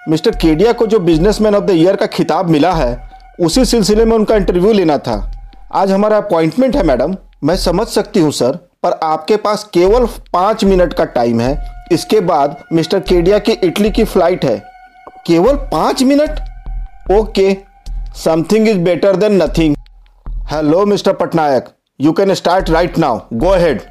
mister 0.09 0.31
Kedia 0.31 0.71
को 0.71 0.87
जो 0.87 0.99
बिजनेसमैन 0.99 1.55
ऑफ़ 1.55 1.63
द 1.63 1.69
ईयर 1.69 1.95
का 1.95 2.05
खिताब 2.05 2.49
मिला 2.49 2.73
है, 2.73 3.09
उसी 3.39 3.65
सिलसिले 3.65 4.05
में 4.05 4.15
उनका 4.15 4.35
इंटरव्यू 4.35 4.73
लेना 4.73 4.97
था। 4.97 5.31
आज 5.73 5.91
हमारा 5.91 6.17
अपॉइंटमेंट 6.17 6.75
है, 6.75 6.83
मैडम। 6.83 7.15
मैं 7.43 7.55
समझ 7.55 7.87
सकती 7.87 8.19
हूँ, 8.19 8.31
सर, 8.31 8.51
पर 8.83 8.99
आपके 9.03 9.37
पास 9.37 9.63
केवल 9.73 10.05
पाँच 10.05 10.63
मिनट 10.63 10.93
का 10.93 11.05
टाइम 11.05 11.41
है। 11.41 11.71
इसके 11.91 12.19
बाद 12.19 12.63
मिस्टर 12.73 12.99
केडिया 12.99 13.39
की 13.39 13.51
इटली 13.51 13.91
की 13.91 14.03
फ़्लाइट 14.03 14.45
है। 14.45 14.63
केवल 15.27 15.55
पाँच 15.55 16.03
minute? 16.03 16.39
Okay. 17.11 17.57
Something 18.25 18.69
is 18.69 18.77
better 18.77 19.15
than 19.15 19.43
nothing. 19.43 19.75
Hello, 20.51 20.85
mister 20.85 21.13
Patnaik. 21.13 21.65
You 22.01 22.11
can 22.11 22.33
start 22.33 22.69
right 22.69 22.97
now. 22.97 23.19
Go 23.33 23.49
ahead. 23.49 23.81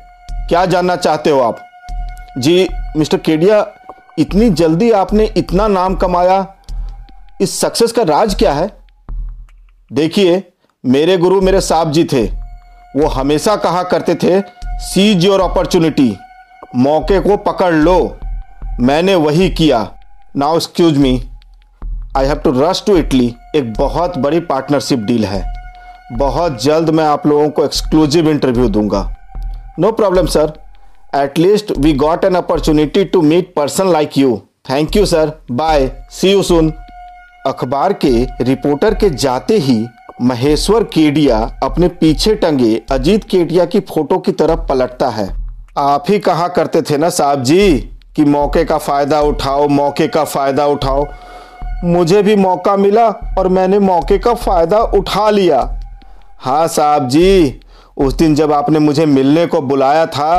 क्या 0.48 0.64
जानना 0.64 0.96
चाहते 0.96 1.31
हो 1.31 1.40
आप? 1.40 1.59
जी, 2.38 2.68
मिस्टर 2.96 3.18
केडिया 3.18 3.66
इतनी 4.18 4.48
जल्दी 4.51 4.90
आपने 4.90 5.25
इतना 5.37 5.66
नाम 5.68 5.94
कमाया? 5.94 6.46
इस 7.40 7.61
सक्सेस 7.61 7.92
का 7.92 8.03
राज 8.03 8.35
क्या 8.35 8.53
है? 8.53 8.70
देखिए, 9.92 10.42
मेरे 10.85 11.16
गुरु 11.16 11.40
मेरे 11.40 11.61
साहब 11.61 11.92
जी 11.92 12.05
थे। 12.05 12.25
वो 12.96 13.07
हमेशा 13.07 13.57
कहा 13.57 13.83
करते 13.83 14.14
थे 14.14 14.40
सीज 14.85 15.25
योर 15.25 15.40
अपॉर्चुनिटी 15.40 16.16
मौके 16.77 17.20
को 17.20 17.37
पकड़ 17.37 17.72
लो। 17.75 18.18
मैंने 18.81 19.14
वही 19.14 19.48
किया। 19.51 19.81
Now 20.37 20.57
excuse 20.57 20.98
me 20.98 21.20
I 22.16 22.27
have 22.27 22.37
to 22.37 22.51
rush 22.53 22.83
to 22.87 22.96
Italy 22.96 23.35
एक 23.57 23.72
बहुत 23.72 24.18
बड़ी 24.18 24.40
पार्टनरशिप 24.40 24.98
डील 24.98 25.25
है। 25.25 25.44
बहुत 26.12 26.62
जल्द 26.62 26.90
मैं 26.90 27.05
आप 27.05 27.27
लोगों 27.27 27.48
को 27.48 27.64
एक्सक्लूसिव 27.64 28.29
इंटरव्यू 28.31 28.68
दूँगा। 28.68 29.03
No 29.79 29.92
problem 29.92 30.27
sir 30.27 30.53
at least 31.16 31.72
we 31.79 31.92
got 31.92 32.25
an 32.25 32.35
opportunity 32.35 33.05
to 33.05 33.20
meet 33.22 33.53
person 33.55 33.88
like 33.88 34.16
you 34.18 34.37
thank 34.70 34.96
you 34.96 35.07
sir 35.07 35.33
bye 35.51 35.90
see 36.11 36.31
you 36.31 36.42
soon 36.42 36.72
अखबार 37.46 37.92
के 38.05 38.12
रिपोर्टर 38.44 38.94
के 38.94 39.11
जाते 39.11 39.59
ही 39.59 39.85
महेश्वर 40.22 40.85
केडिया 40.85 41.38
अपने 41.62 41.88
पीछे 41.88 42.35
टंगे 42.35 42.81
अजीत 42.90 43.25
केडिया 43.25 43.64
की 43.64 43.81
फ़ोटो 43.81 44.18
की 44.18 44.33
तरफ़ 44.33 44.61
पलटता 44.68 45.09
है। 45.09 45.29
आप 45.79 46.05
ही 46.09 46.18
कहा 46.18 46.48
करते 46.48 46.83
थे 46.83 46.96
ना 46.96 47.11
साहब 47.11 47.42
जी? 47.42 47.79
कि 48.16 48.25
मौके 48.25 48.64
का 48.64 48.79
फ़ायदा 48.79 49.20
उठाओ, 49.20 49.68
मौके 49.68 50.09
का 50.09 50.25
फ़ायदा 50.25 50.66
उठाओ। 50.66 51.07
मुझे 51.85 52.22
भी 52.22 52.37
मौका 52.37 52.77
मिला 52.77 53.09
और 53.38 53.48
मैंने 53.48 53.79
मौके 53.79 54.18
का 54.18 54.35
फ़ायदा 54.35 54.79
उठा 54.79 55.31
लिया। 55.31 55.61
हाँ 56.38 56.66
साहब 56.68 57.09
जी, 57.09 57.61
उस 57.96 58.14
दिन 58.14 58.35
जब 58.35 58.53
आपने 58.53 58.79
मुझे 58.79 59.07
मिलने 59.07 59.46
को 59.46 59.61
बुलाया 59.62 60.07
था 60.07 60.33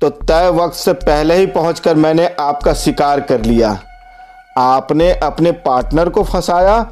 तो 0.00 0.08
तय 0.10 0.50
वक्त 0.50 0.76
से 0.76 0.92
पहले 0.92 1.34
ही 1.34 1.46
पहुंचकर 1.46 1.94
मैंने 1.94 2.36
आपका 2.40 2.74
शिकार 2.74 3.20
कर 3.20 3.40
लिया। 3.42 3.78
आपने 4.58 5.12
अपने 5.12 5.52
पार्टनर 5.52 6.08
को 6.08 6.24
फंसाया 6.24 6.82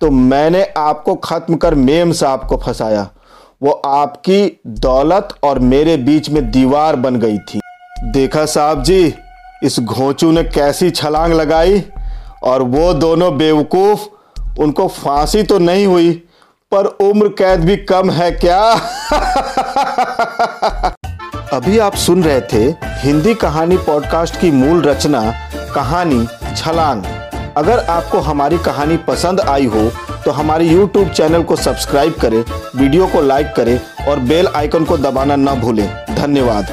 तो 0.00 0.10
मैंने 0.10 0.72
आपको 0.76 1.14
खत्म 1.14 1.54
कर 1.54 1.74
मेम 1.74 2.12
साहब 2.12 2.46
को 2.46 2.56
फंसाया। 2.56 3.08
वो 3.62 3.70
आपकी 3.72 4.60
दौलत 4.66 5.28
और 5.42 5.58
मेरे 5.58 5.96
बीच 5.96 6.30
में 6.30 6.50
दीवार 6.50 6.96
बन 6.96 7.16
गई 7.16 7.38
थी। 7.38 7.60
देखा 8.04 8.46
साहब 8.46 8.82
जी, 8.82 9.14
इस 9.62 9.80
घोंचू 9.80 10.30
ने 10.32 10.44
कैसी 10.44 10.90
छलांग 10.90 11.34
लगाई, 11.34 11.84
और 12.42 12.62
वो 12.62 12.94
दोनों 12.94 13.38
बेवकूफ़, 13.38 14.00
उनको 14.60 14.88
फांसी 14.88 15.42
तो 15.42 15.58
नहीं 15.58 15.86
हुई, 15.86 16.12
पर 16.72 16.84
उम्र 16.84 17.28
कैद 17.28 17.60
भी 17.60 17.76
कम 17.76 18.10
है 18.10 18.30
क्या? 18.44 18.80
अभी 21.52 21.78
आप 21.78 21.94
सुन 21.94 22.22
रहे 22.24 22.40
थे 22.52 22.58
हिंदी 23.02 23.34
कहानी 23.34 23.76
पॉडकास्ट 23.76 24.36
की 24.40 24.50
मूल 24.50 24.82
रचना, 24.82 25.20
कहानी 25.74 26.26
छलांग। 26.56 27.02
अगर 27.56 27.78
आपको 27.90 28.18
हमारी 28.18 28.58
कहानी 28.58 28.96
पसंद 28.96 29.40
आई 29.40 29.66
हो 29.66 29.82
तो 30.24 30.30
हमारे 30.30 30.68
YouTube 30.68 31.08
चैनल 31.08 31.42
को 31.42 31.56
सब्सक्राइब 31.56 32.14
करें, 32.14 32.44
वीडियो 32.76 33.06
को 33.06 33.22
लाइक 33.22 33.52
करें 33.56 33.80
और 34.08 34.18
बेल 34.20 34.46
आइकन 34.46 34.84
को 34.84 34.98
दबाना 34.98 35.36
न 35.36 35.60
भूलें। 35.60 35.88
धन्यवाद। 36.16 36.66